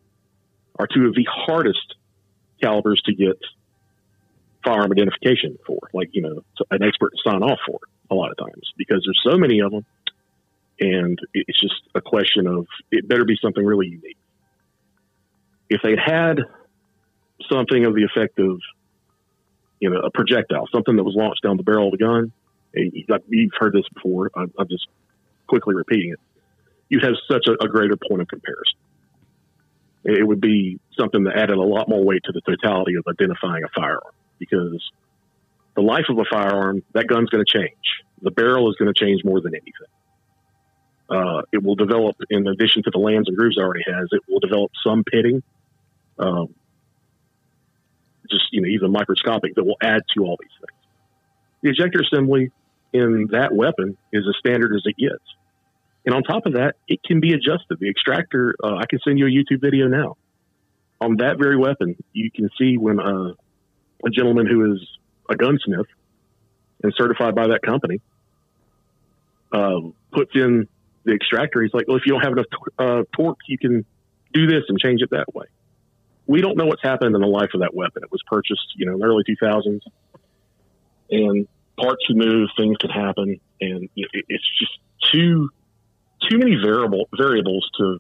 [0.78, 1.96] are two of the hardest
[2.62, 3.38] calibers to get
[4.64, 8.38] firearm identification for, like, you know, an expert to sign off for a lot of
[8.38, 9.86] times because there's so many of them.
[10.80, 14.18] And it's just a question of it better be something really unique.
[15.70, 16.40] If they'd had
[17.50, 18.60] something of the effect of,
[19.80, 22.32] you know, a projectile, something that was launched down the barrel of the gun,
[23.08, 24.32] like you've heard this before.
[24.36, 24.88] I'm just
[25.48, 26.20] quickly repeating it.
[26.90, 28.78] You'd have such a, a greater point of comparison
[30.06, 33.64] it would be something that added a lot more weight to the totality of identifying
[33.64, 34.80] a firearm because
[35.76, 37.74] the life of a firearm, that gun's going to change.
[38.22, 39.72] The barrel is going to change more than anything.
[41.10, 44.22] Uh, it will develop, in addition to the lands and grooves it already has, it
[44.28, 45.44] will develop some pitting,
[46.18, 46.54] um,
[48.30, 50.80] just you know, even microscopic, that will add to all these things.
[51.62, 52.52] The ejector assembly
[52.94, 55.24] in that weapon is as standard as it gets.
[56.06, 57.80] And on top of that, it can be adjusted.
[57.80, 60.18] The extractor, uh, I can send you a YouTube video now.
[61.02, 63.34] On that very weapon, you can see when uh,
[64.06, 64.88] a gentleman who is
[65.30, 65.88] a gunsmith
[66.84, 68.02] and certified by that company
[69.52, 69.80] uh,
[70.12, 70.68] puts in
[71.04, 71.62] the extractor.
[71.62, 72.46] He's like, well, if you don't have enough
[72.78, 73.86] uh, torque, you can
[74.34, 75.48] do this and change it that way.
[76.28, 78.04] We don't know what's happened in the life of that weapon.
[78.04, 79.82] It was purchased, you know, in the early 2000s,
[81.10, 81.48] and
[81.80, 85.50] parts can move, things can happen, and it's just too
[86.30, 88.00] too many variable variables to,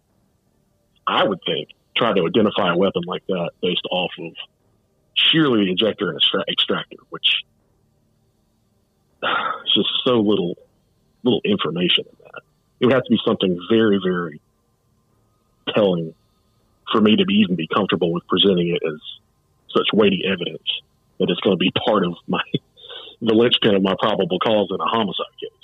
[1.07, 4.33] I would think, try to identify a weapon like that based off of
[5.13, 6.19] sheerly ejector and
[6.49, 7.43] extractor, which
[9.23, 9.29] is
[9.75, 10.55] just so little
[11.23, 12.41] little information in that.
[12.79, 14.41] It would have to be something very, very
[15.73, 16.13] telling
[16.91, 18.99] for me to be even be comfortable with presenting it as
[19.75, 20.67] such weighty evidence
[21.19, 22.41] that it's going to be part of my
[23.21, 25.54] the linchpin of my probable cause in a homicide case.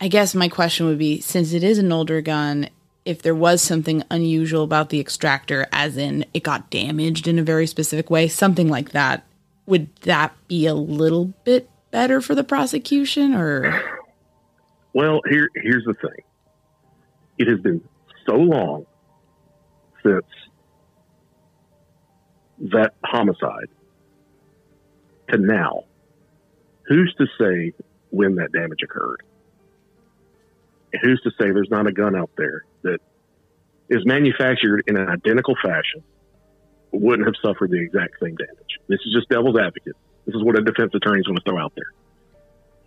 [0.00, 2.68] I guess my question would be since it is an older gun,
[3.04, 7.42] if there was something unusual about the extractor, as in it got damaged in a
[7.42, 9.24] very specific way, something like that,
[9.64, 13.80] would that be a little bit better for the prosecution or?
[14.92, 16.24] Well, here here's the thing.
[17.38, 17.82] It has been
[18.26, 18.86] so long
[20.02, 20.26] since
[22.72, 23.68] that homicide
[25.30, 25.84] to now.
[26.86, 27.72] Who's to say
[28.10, 29.22] when that damage occurred?
[31.02, 32.98] Who's to say there's not a gun out there that
[33.88, 36.02] is manufactured in an identical fashion
[36.92, 38.78] wouldn't have suffered the exact same damage?
[38.88, 39.96] This is just devil's advocate.
[40.26, 41.92] This is what a defense attorney is going to throw out there.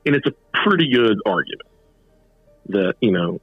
[0.05, 0.33] And it's a
[0.63, 1.69] pretty good argument
[2.67, 3.39] that, you know,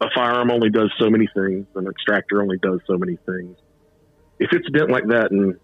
[0.00, 3.56] a firearm only does so many things, an extractor only does so many things.
[4.38, 5.58] If it's bent like that and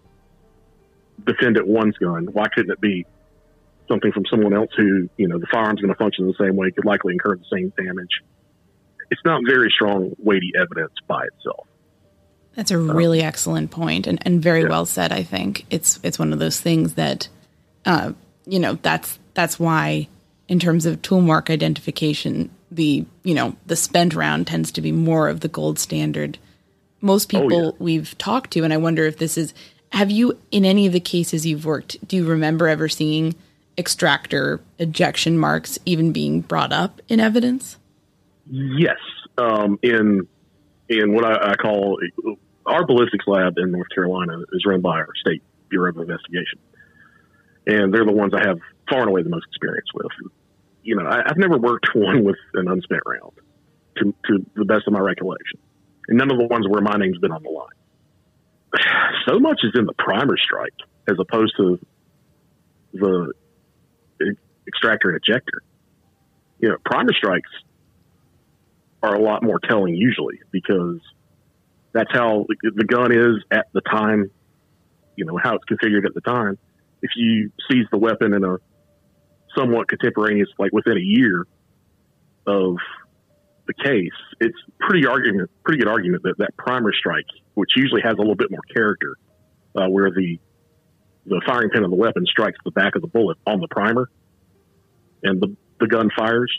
[1.25, 3.05] defendant one's gun, why couldn't it be
[3.87, 6.71] something from someone else who, you know, the firearm's going to function the same way,
[6.71, 8.21] could likely incur the same damage.
[9.09, 11.67] It's not very strong, weighty evidence by itself.
[12.55, 14.69] That's a really um, excellent point and, and very yeah.
[14.69, 15.11] well said.
[15.11, 17.27] I think it's it's one of those things that,
[17.85, 18.13] uh,
[18.45, 20.07] you know, that's that's why,
[20.47, 24.91] in terms of tool mark identification, the you know the spent round tends to be
[24.91, 26.39] more of the gold standard.
[26.99, 27.71] Most Oh, people yeah.
[27.77, 29.53] we've talked to, and I wonder if this is.
[29.93, 32.05] Have you in any of the cases you've worked?
[32.07, 33.35] Do you remember ever seeing
[33.77, 37.77] extractor ejection marks even being brought up in evidence?
[38.49, 38.97] Yes,
[39.37, 40.27] um, in
[40.89, 41.99] in what I, I call
[42.65, 46.59] our ballistics lab in North Carolina is run by our state bureau of investigation,
[47.65, 48.59] and they're the ones I have
[48.89, 50.31] far and away the most experience with.
[50.83, 53.33] You know, I, I've never worked one with an unspent round,
[53.97, 55.59] to, to the best of my recollection,
[56.07, 57.67] and none of the ones where my name's been on the line.
[59.27, 60.71] So much is in the primer strike
[61.05, 61.77] as opposed to
[62.93, 63.33] the
[64.67, 65.61] extractor and ejector.
[66.59, 67.49] You know, primer strikes
[69.03, 70.99] are a lot more telling usually because
[71.93, 74.29] that's how the gun is at the time,
[75.15, 76.57] you know, how it's configured at the time.
[77.01, 78.57] If you seize the weapon in a
[79.57, 81.45] somewhat contemporaneous, like within a year
[82.45, 82.77] of
[83.67, 88.13] the case, it's pretty argument, pretty good argument that that primer strike, which usually has
[88.13, 89.15] a little bit more character,
[89.75, 90.39] uh, where the
[91.25, 94.09] the firing pin of the weapon strikes the back of the bullet on the primer,
[95.23, 96.51] and the the gun fires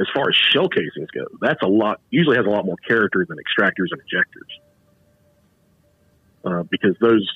[0.00, 2.00] as far as shell casings go, that's a lot.
[2.10, 4.50] Usually has a lot more character than extractors and ejectors,
[6.44, 7.28] uh, because those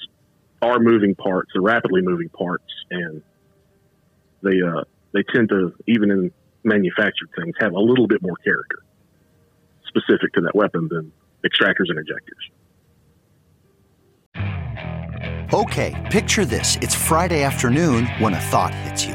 [0.62, 3.22] are moving parts, they're rapidly moving parts, and
[4.42, 6.32] they uh, they tend to even in
[6.64, 8.78] manufactured things have a little bit more character
[9.86, 11.12] specific to that weapon than
[11.44, 12.50] extractors and ejectors.
[15.54, 16.76] Okay, picture this.
[16.82, 19.14] It's Friday afternoon when a thought hits you.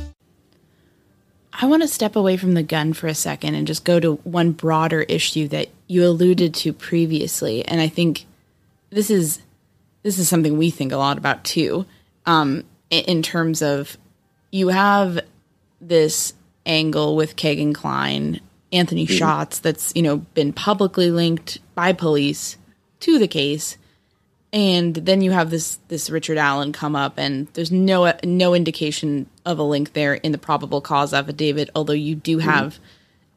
[1.61, 4.15] I want to step away from the gun for a second and just go to
[4.23, 8.25] one broader issue that you alluded to previously, and I think
[8.89, 9.41] this is
[10.01, 11.85] this is something we think a lot about too.
[12.25, 13.97] Um, in, terms of
[14.51, 15.19] you have
[15.79, 16.33] this
[16.65, 18.41] angle with Kegan Kline,
[18.73, 22.57] Anthony Shots, that's you know been publicly linked by police
[23.01, 23.77] to the case,
[24.53, 29.27] and then you have this this Richard Allen come up, and there's no no indication
[29.45, 31.69] of a link there in the probable cause affidavit.
[31.73, 32.77] Although you do have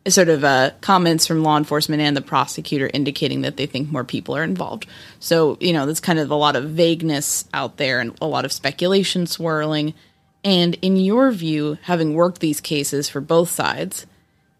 [0.08, 4.04] sort of uh, comments from law enforcement and the prosecutor indicating that they think more
[4.04, 4.86] people are involved.
[5.20, 8.44] So you know, there's kind of a lot of vagueness out there and a lot
[8.44, 9.94] of speculation swirling.
[10.42, 14.04] And in your view, having worked these cases for both sides,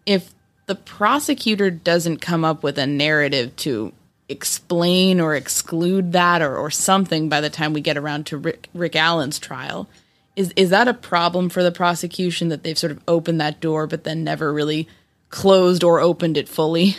[0.05, 0.33] if
[0.67, 3.93] the prosecutor doesn't come up with a narrative to
[4.27, 8.69] explain or exclude that or, or something by the time we get around to Rick,
[8.73, 9.87] Rick Allen's trial,
[10.35, 13.87] is is that a problem for the prosecution that they've sort of opened that door
[13.87, 14.87] but then never really
[15.29, 16.95] closed or opened it fully?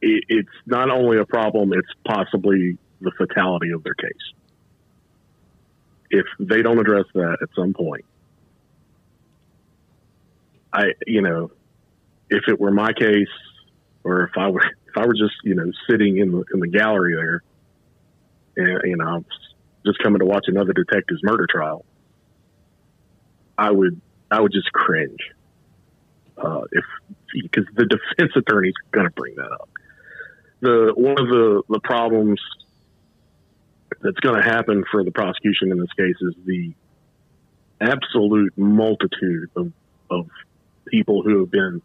[0.00, 4.32] It, it's not only a problem; it's possibly the fatality of their case.
[6.10, 8.04] If they don't address that at some point,
[10.72, 11.52] I, you know,
[12.28, 13.28] if it were my case,
[14.02, 16.68] or if I were if I were just you know sitting in the in the
[16.68, 17.42] gallery there,
[18.56, 19.24] and you know
[19.86, 21.84] just coming to watch another detective's murder trial,
[23.56, 25.20] I would I would just cringe
[26.36, 26.84] uh, if
[27.32, 29.70] because the defense attorney's going to bring that up.
[30.60, 32.40] The one of the the problems
[34.02, 36.72] that's going to happen for the prosecution in this case is the
[37.80, 39.72] absolute multitude of
[40.10, 40.28] of
[40.88, 41.80] people who have been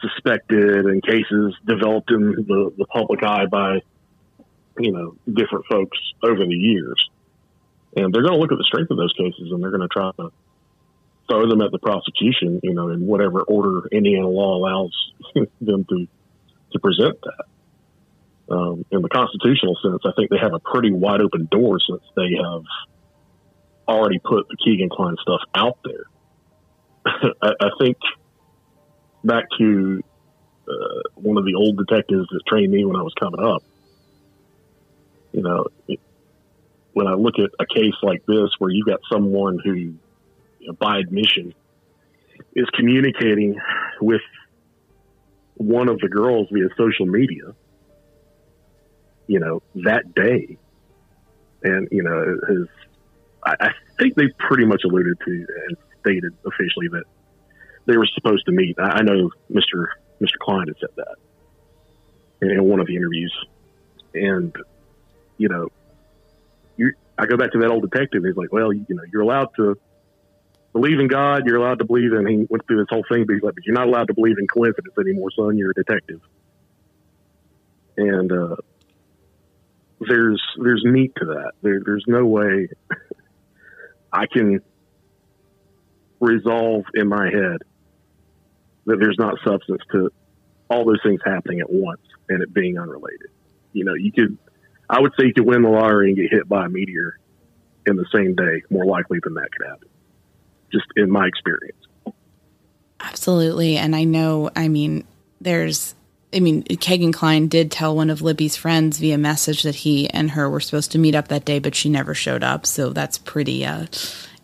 [0.00, 3.80] suspected and cases developed in the, the public eye by
[4.78, 7.08] you know, different folks over the years.
[7.96, 9.88] And they're going to look at the strength of those cases and they're going to
[9.88, 10.30] try to
[11.28, 14.92] throw them at the prosecution, you know, in whatever order Indiana law allows
[15.60, 16.06] them to,
[16.72, 17.44] to present that.
[18.50, 22.02] Um, in the constitutional sense, I think they have a pretty wide open door since
[22.16, 22.62] they have
[23.86, 26.04] already put the Kegan Kline stuff out there.
[27.42, 27.98] I, I, think
[29.28, 30.02] back to
[30.68, 33.62] uh, one of the old detectives that trained me when I was coming up.
[35.32, 36.00] You know, it,
[36.94, 39.98] when I look at a case like this where you've got someone who, you
[40.62, 41.54] know, by admission,
[42.54, 43.60] is communicating
[44.00, 44.22] with
[45.54, 47.54] one of the girls via social media
[49.28, 50.58] you know, that day.
[51.62, 52.66] And, you know, his,
[53.44, 53.70] I, I
[54.00, 57.04] think they pretty much alluded to and stated officially that
[57.88, 58.78] they were supposed to meet.
[58.78, 59.86] I, know Mr.
[60.20, 60.38] Mr.
[60.40, 61.16] Kline had said that
[62.42, 63.34] in, one of the interviews.
[64.14, 64.54] And,
[65.38, 65.68] you know,
[66.76, 68.22] you, I go back to that old detective.
[68.24, 69.78] He's like, well, you, you know, you're allowed to
[70.74, 71.46] believe in God.
[71.46, 72.26] You're allowed to believe in.
[72.26, 74.36] He went through this whole thing, but he's like, but you're not allowed to believe
[74.38, 75.56] in coincidence anymore, son.
[75.56, 76.20] You're a detective.
[77.96, 78.56] And uh,
[79.98, 81.52] there's there's meat to that.
[81.62, 82.68] There, there's no way
[84.12, 84.60] I can
[86.20, 87.62] resolve in my head
[88.88, 90.10] that there's not substance to
[90.68, 93.30] all those things happening at once and it being unrelated.
[93.72, 94.36] You know, you could,
[94.88, 97.18] I would say you could win the lottery and get hit by a meteor
[97.86, 99.88] in the same day, more likely than that could happen,
[100.70, 101.78] just in my experience.
[103.00, 103.76] Absolutely.
[103.76, 105.06] And I know, I mean,
[105.40, 105.94] there's
[106.32, 110.32] I mean, Kegan Kline did tell one of Libby's friends via message that he and
[110.32, 112.66] her were supposed to meet up that day, but she never showed up.
[112.66, 113.86] So that's pretty uh,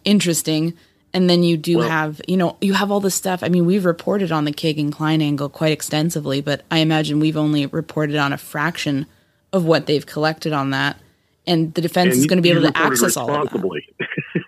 [0.04, 0.74] interesting.
[1.14, 3.44] And then you do well, have, you know, you have all this stuff.
[3.44, 7.36] I mean, we've reported on the Kegan Kline angle quite extensively, but I imagine we've
[7.36, 9.06] only reported on a fraction
[9.52, 10.98] of what they've collected on that.
[11.46, 13.82] And the defense and is going to be able to access all of that.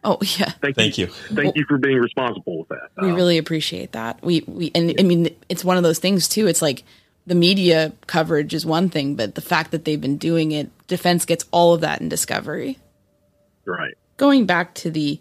[0.06, 0.50] Oh yeah.
[0.60, 1.06] Thank, Thank you.
[1.06, 1.12] you.
[1.12, 2.90] Thank well, you for being responsible with that.
[3.02, 4.22] We um, really appreciate that.
[4.22, 5.00] We we and yeah.
[5.00, 6.46] I mean it's one of those things too.
[6.46, 6.84] It's like
[7.26, 11.24] the media coverage is one thing, but the fact that they've been doing it, defense
[11.24, 12.78] gets all of that in discovery.
[13.64, 13.94] Right.
[14.16, 15.20] Going back to the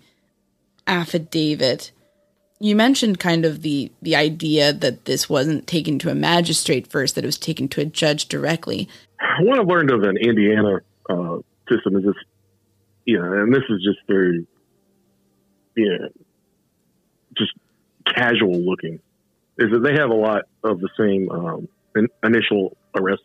[0.88, 1.91] affidavit,
[2.59, 7.15] you mentioned kind of the the idea that this wasn't taken to a magistrate first,
[7.15, 8.88] that it was taken to a judge directly.
[9.41, 10.79] What I've learned of an Indiana
[11.09, 11.38] uh,
[11.69, 12.15] system is this,
[13.05, 14.47] you know, and this is just very,
[15.75, 16.09] you know,
[17.38, 17.51] just
[18.05, 18.99] casual looking,
[19.57, 21.67] is that they have a lot of the same um,
[22.23, 23.23] initial arrest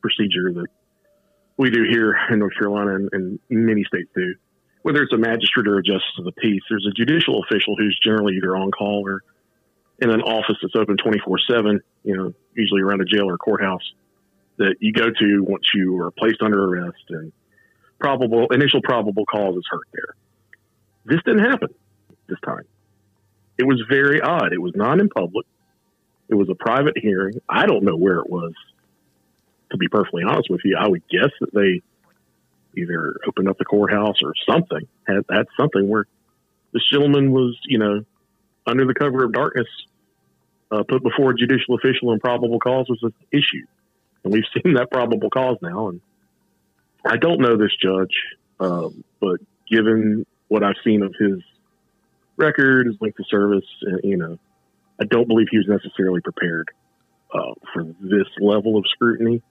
[0.00, 0.66] procedure that
[1.56, 4.34] we do here in North Carolina and, and many states do.
[4.88, 8.00] Whether it's a magistrate or a justice of the peace, there's a judicial official who's
[8.02, 9.22] generally either on call or
[9.98, 13.36] in an office that's open 24 7, you know, usually around a jail or a
[13.36, 13.82] courthouse
[14.56, 17.34] that you go to once you are placed under arrest and
[18.00, 20.14] probable initial probable cause is hurt there.
[21.04, 21.68] This didn't happen
[22.26, 22.64] this time.
[23.58, 24.54] It was very odd.
[24.54, 25.44] It was not in public.
[26.30, 27.42] It was a private hearing.
[27.46, 28.54] I don't know where it was.
[29.72, 31.82] To be perfectly honest with you, I would guess that they
[32.82, 36.06] either opened up the courthouse or something had had something where
[36.72, 38.04] this gentleman was, you know,
[38.66, 39.66] under the cover of darkness,
[40.70, 43.66] uh, put before a judicial official and probable cause was an issue,
[44.24, 45.88] and we've seen that probable cause now.
[45.88, 46.00] And
[47.06, 48.14] I don't know this judge,
[48.60, 51.40] um, but given what I've seen of his
[52.36, 54.38] record, his length of service, and, you know,
[55.00, 56.70] I don't believe he was necessarily prepared
[57.32, 59.42] uh, for this level of scrutiny.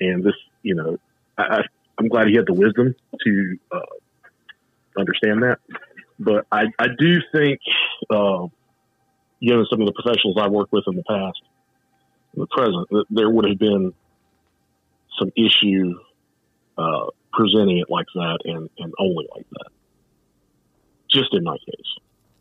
[0.00, 0.98] And this, you know,
[1.38, 1.62] I,
[1.98, 3.80] am glad he had the wisdom to uh,
[4.98, 5.58] understand that.
[6.18, 7.60] But I, I do think,
[8.10, 8.46] uh,
[9.40, 11.42] you know, some of the professionals I worked with in the past,
[12.34, 13.92] in the present, that there would have been
[15.18, 15.94] some issue
[16.78, 19.70] uh, presenting it like that and, and only like that.
[21.10, 21.98] Just in my case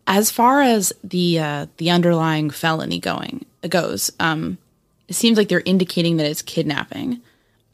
[0.07, 4.57] as far as the uh, the underlying felony going goes, um,
[5.07, 7.21] it seems like they're indicating that it's kidnapping.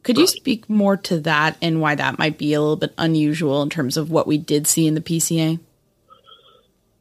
[0.09, 3.61] Could you speak more to that and why that might be a little bit unusual
[3.61, 5.59] in terms of what we did see in the PCA?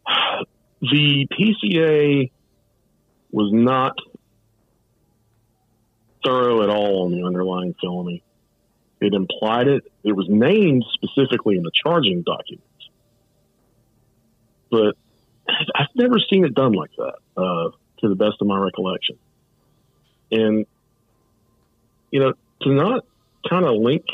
[0.81, 2.31] The PCA
[3.33, 3.97] was not
[6.23, 8.23] thorough at all on the underlying felony.
[9.01, 9.91] It implied it.
[10.05, 12.91] It was named specifically in the charging documents.
[14.71, 14.97] But
[15.75, 19.19] I've never seen it done like that, uh, to the best of my recollection.
[20.31, 20.65] And,
[22.13, 23.05] you know, to not
[23.49, 24.05] kind of link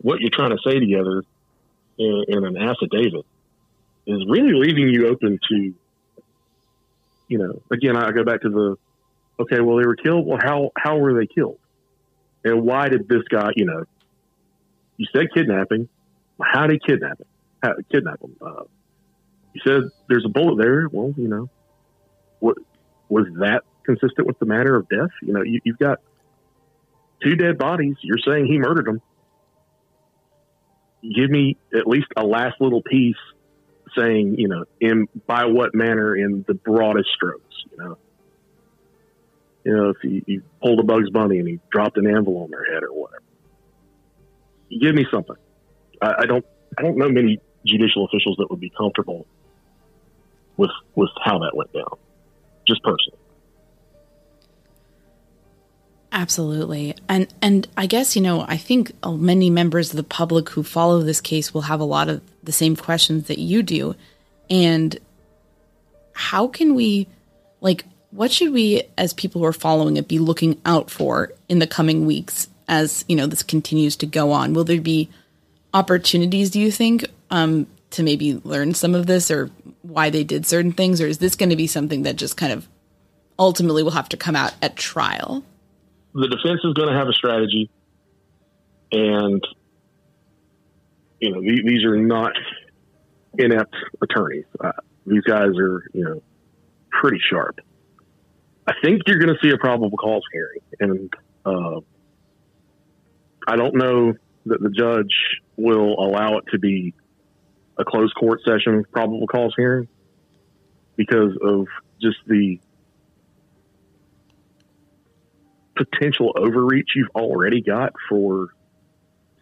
[0.00, 1.22] what you're trying to say together
[1.98, 3.26] in, in an affidavit
[4.06, 5.74] is really leaving you open to,
[7.28, 8.76] you know, again, I go back to the,
[9.40, 10.26] okay, well, they were killed.
[10.26, 11.58] Well, how, how were they killed?
[12.44, 13.84] And why did this guy, you know,
[14.96, 15.88] you said kidnapping.
[16.42, 17.26] How did he kidnap him?
[17.62, 18.36] How, kidnap him?
[18.40, 18.64] Uh,
[19.52, 20.88] you said there's a bullet there.
[20.90, 21.50] Well, you know,
[22.38, 22.56] what
[23.08, 25.10] was that consistent with the manner of death?
[25.22, 26.00] You know, you, you've got
[27.22, 27.96] two dead bodies.
[28.02, 29.00] You're saying he murdered them.
[31.02, 33.16] Give me at least a last little piece
[33.96, 37.98] saying, you know, in by what manner in the broadest strokes, you know.
[39.64, 42.50] You know, if he, he pulled a Bugs Bunny and he dropped an anvil on
[42.50, 43.22] their head or whatever.
[44.70, 45.36] Give me something.
[46.00, 46.44] I, I don't
[46.78, 49.26] I don't know many judicial officials that would be comfortable
[50.56, 51.98] with with how that went down.
[52.66, 53.19] Just personally.
[56.12, 56.96] Absolutely.
[57.08, 61.02] And and I guess, you know, I think many members of the public who follow
[61.02, 63.94] this case will have a lot of the same questions that you do.
[64.48, 64.98] And
[66.12, 67.06] how can we
[67.60, 71.60] like what should we as people who are following it be looking out for in
[71.60, 74.52] the coming weeks as, you know, this continues to go on?
[74.52, 75.08] Will there be
[75.72, 79.48] opportunities do you think um to maybe learn some of this or
[79.82, 82.52] why they did certain things or is this going to be something that just kind
[82.52, 82.68] of
[83.38, 85.44] ultimately will have to come out at trial?
[86.14, 87.70] The defense is going to have a strategy,
[88.92, 89.42] and
[91.20, 92.32] you know these, these are not
[93.38, 94.46] inept attorneys.
[94.62, 94.72] Uh,
[95.06, 96.22] these guys are you know
[96.90, 97.60] pretty sharp.
[98.66, 101.80] I think you're going to see a probable cause hearing, and uh,
[103.46, 104.14] I don't know
[104.46, 105.14] that the judge
[105.56, 106.94] will allow it to be
[107.78, 109.88] a closed court session probable cause hearing
[110.96, 111.66] because of
[112.00, 112.60] just the
[115.76, 118.48] potential overreach you've already got for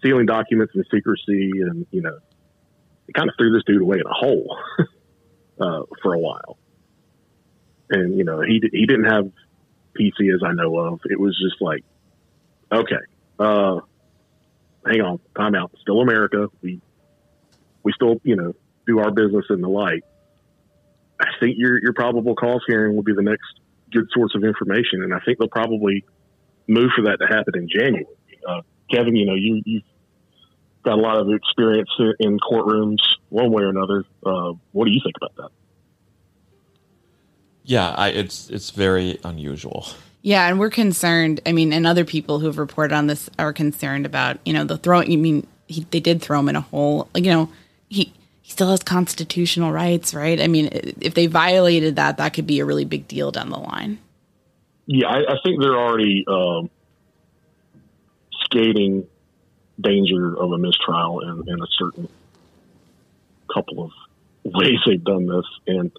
[0.02, 2.18] sealing documents and secrecy, and you know,
[3.08, 4.56] it kind of threw this dude away in a hole
[5.60, 6.58] uh, for a while.
[7.90, 9.30] And you know, he he didn't have
[9.98, 11.00] PC as I know of.
[11.04, 11.84] It was just like,
[12.72, 12.96] okay,
[13.38, 13.80] uh,
[14.86, 15.72] hang on, time out.
[15.80, 16.48] Still America.
[16.62, 16.80] We
[17.82, 18.54] we still you know
[18.86, 20.04] do our business in the light.
[21.20, 23.46] I think your your probable cause hearing will be the next
[23.90, 26.04] good source of information, and I think they'll probably
[26.68, 28.06] move for that to happen in January.
[28.46, 28.60] Uh,
[28.90, 29.82] Kevin, you know, you, you've
[30.84, 31.90] got a lot of experience
[32.20, 32.98] in courtrooms
[33.30, 34.04] one way or another.
[34.24, 35.50] Uh, what do you think about that?
[37.64, 39.88] Yeah, I, it's it's very unusual.
[40.22, 41.40] Yeah, and we're concerned.
[41.44, 44.78] I mean, and other people who've reported on this are concerned about you know the
[44.78, 45.10] throwing.
[45.10, 47.10] You mean he, they did throw him in a hole?
[47.12, 47.50] Like you know
[47.90, 50.40] he he still has constitutional rights, right?
[50.40, 53.58] I mean, if they violated that, that could be a really big deal down the
[53.58, 53.98] line
[54.90, 56.70] yeah, I, I think they're already um,
[58.44, 59.06] skating
[59.78, 62.08] danger of a mistrial in, in a certain
[63.52, 63.90] couple of
[64.44, 65.44] ways they've done this.
[65.66, 65.92] And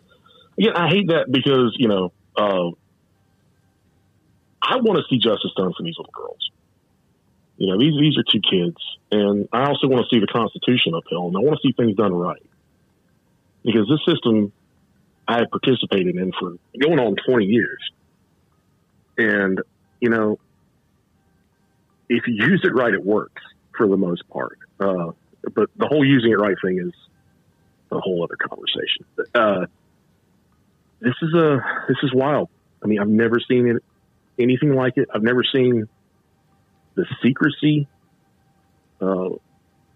[0.57, 2.71] again, I hate that because, you know, uh,
[4.59, 6.49] I want to see justice done for these little girls.
[7.57, 8.77] You know, these these are two kids,
[9.11, 11.95] and I also want to see the Constitution upheld, and I want to see things
[11.95, 12.41] done right.
[13.63, 14.53] Because this system
[15.27, 17.79] I have participated in for going on 20 years.
[19.19, 19.61] And,
[19.99, 20.39] you know,
[22.07, 23.43] if you use it right, it works
[23.77, 24.57] for the most part.
[24.79, 25.11] Uh,
[25.53, 26.93] but the whole using it right thing is
[27.91, 29.05] a whole other conversation.
[29.35, 29.65] Uh,
[31.01, 32.49] this is a this is wild.
[32.83, 33.83] I mean, I've never seen it,
[34.37, 35.09] anything like it.
[35.13, 35.87] I've never seen
[36.95, 37.87] the secrecy,
[39.01, 39.29] uh,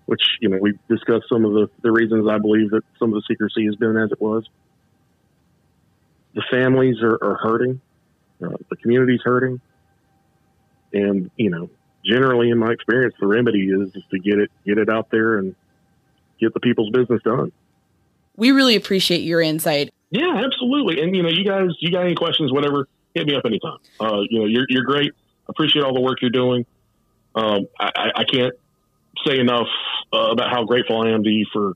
[0.06, 3.16] which you know we've discussed some of the, the reasons I believe that some of
[3.16, 4.48] the secrecy has been as it was.
[6.36, 7.80] The families are, are hurting.
[8.44, 9.62] Uh, the community's hurting,
[10.94, 11.70] and you know,
[12.06, 15.38] generally in my experience, the remedy is, is to get it get it out there
[15.38, 15.56] and
[16.40, 17.52] get the people's business done.
[18.36, 19.92] We really appreciate your insight.
[20.10, 21.02] Yeah, absolutely.
[21.02, 23.78] And you know, you guys, you got any questions, whatever, hit me up anytime.
[24.00, 25.14] Uh, you know, you're you're great.
[25.48, 26.66] Appreciate all the work you're doing.
[27.36, 28.54] Um, I, I can't
[29.26, 29.68] say enough
[30.14, 31.74] uh, about how grateful I am to you for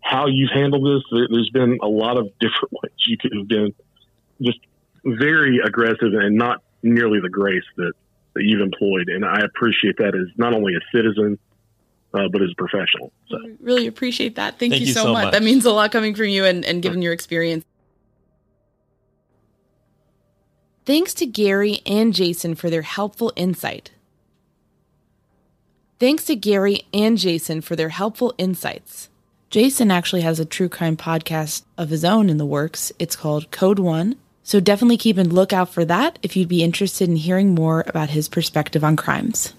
[0.00, 1.02] how you've handled this.
[1.10, 3.74] There, has been a lot of different ways you could have been
[4.40, 4.58] just
[5.06, 7.92] very aggressive and not nearly the grace that,
[8.34, 9.08] that you've employed.
[9.08, 11.38] And I appreciate that as not only a citizen,
[12.12, 13.12] uh, but as a professional.
[13.28, 14.58] So really appreciate that.
[14.58, 15.26] Thank, Thank you, you, so, so much.
[15.26, 15.32] much.
[15.32, 17.64] That means a lot coming from you and, and given your experience.
[20.84, 23.90] Thanks to Gary and Jason for their helpful insight.
[25.98, 29.08] Thanks to Gary and Jason for their helpful insights.
[29.50, 32.92] Jason actually has a true crime podcast of his own in the works.
[32.98, 37.08] It's called Code One so definitely keep a lookout for that if you'd be interested
[37.08, 39.54] in hearing more about his perspective on crimes.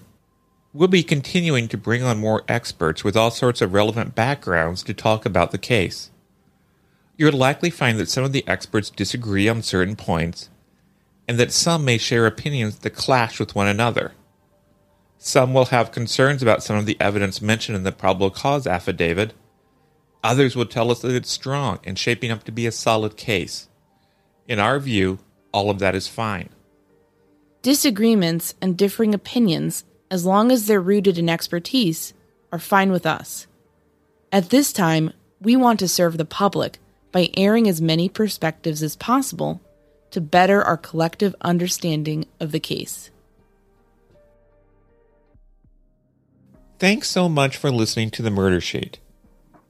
[0.72, 4.94] We'll be continuing to bring on more experts with all sorts of relevant backgrounds to
[4.94, 6.10] talk about the case.
[7.18, 10.48] You'll likely find that some of the experts disagree on certain points,
[11.28, 14.12] and that some may share opinions that clash with one another.
[15.18, 19.34] Some will have concerns about some of the evidence mentioned in the probable cause affidavit.
[20.24, 23.67] Others will tell us that it's strong and shaping up to be a solid case.
[24.48, 25.18] In our view,
[25.52, 26.48] all of that is fine.
[27.60, 32.14] Disagreements and differing opinions, as long as they're rooted in expertise,
[32.50, 33.46] are fine with us.
[34.32, 36.78] At this time, we want to serve the public
[37.12, 39.60] by airing as many perspectives as possible
[40.10, 43.10] to better our collective understanding of the case.
[46.78, 48.98] Thanks so much for listening to the Murder Sheet.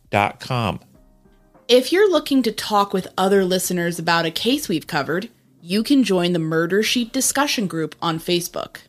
[1.67, 5.31] If you're looking to talk with other listeners about a case we've covered,
[5.61, 8.81] you can join the Murder Sheet discussion group on Facebook.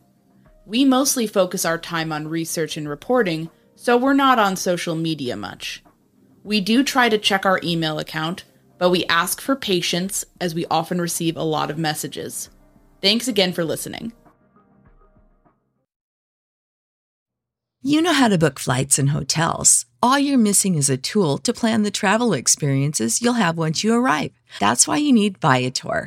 [0.70, 5.36] We mostly focus our time on research and reporting, so we're not on social media
[5.36, 5.82] much.
[6.44, 8.44] We do try to check our email account,
[8.78, 12.50] but we ask for patience as we often receive a lot of messages.
[13.02, 14.12] Thanks again for listening.
[17.82, 19.86] You know how to book flights and hotels.
[20.00, 23.92] All you're missing is a tool to plan the travel experiences you'll have once you
[23.92, 24.30] arrive.
[24.60, 26.06] That's why you need Viator.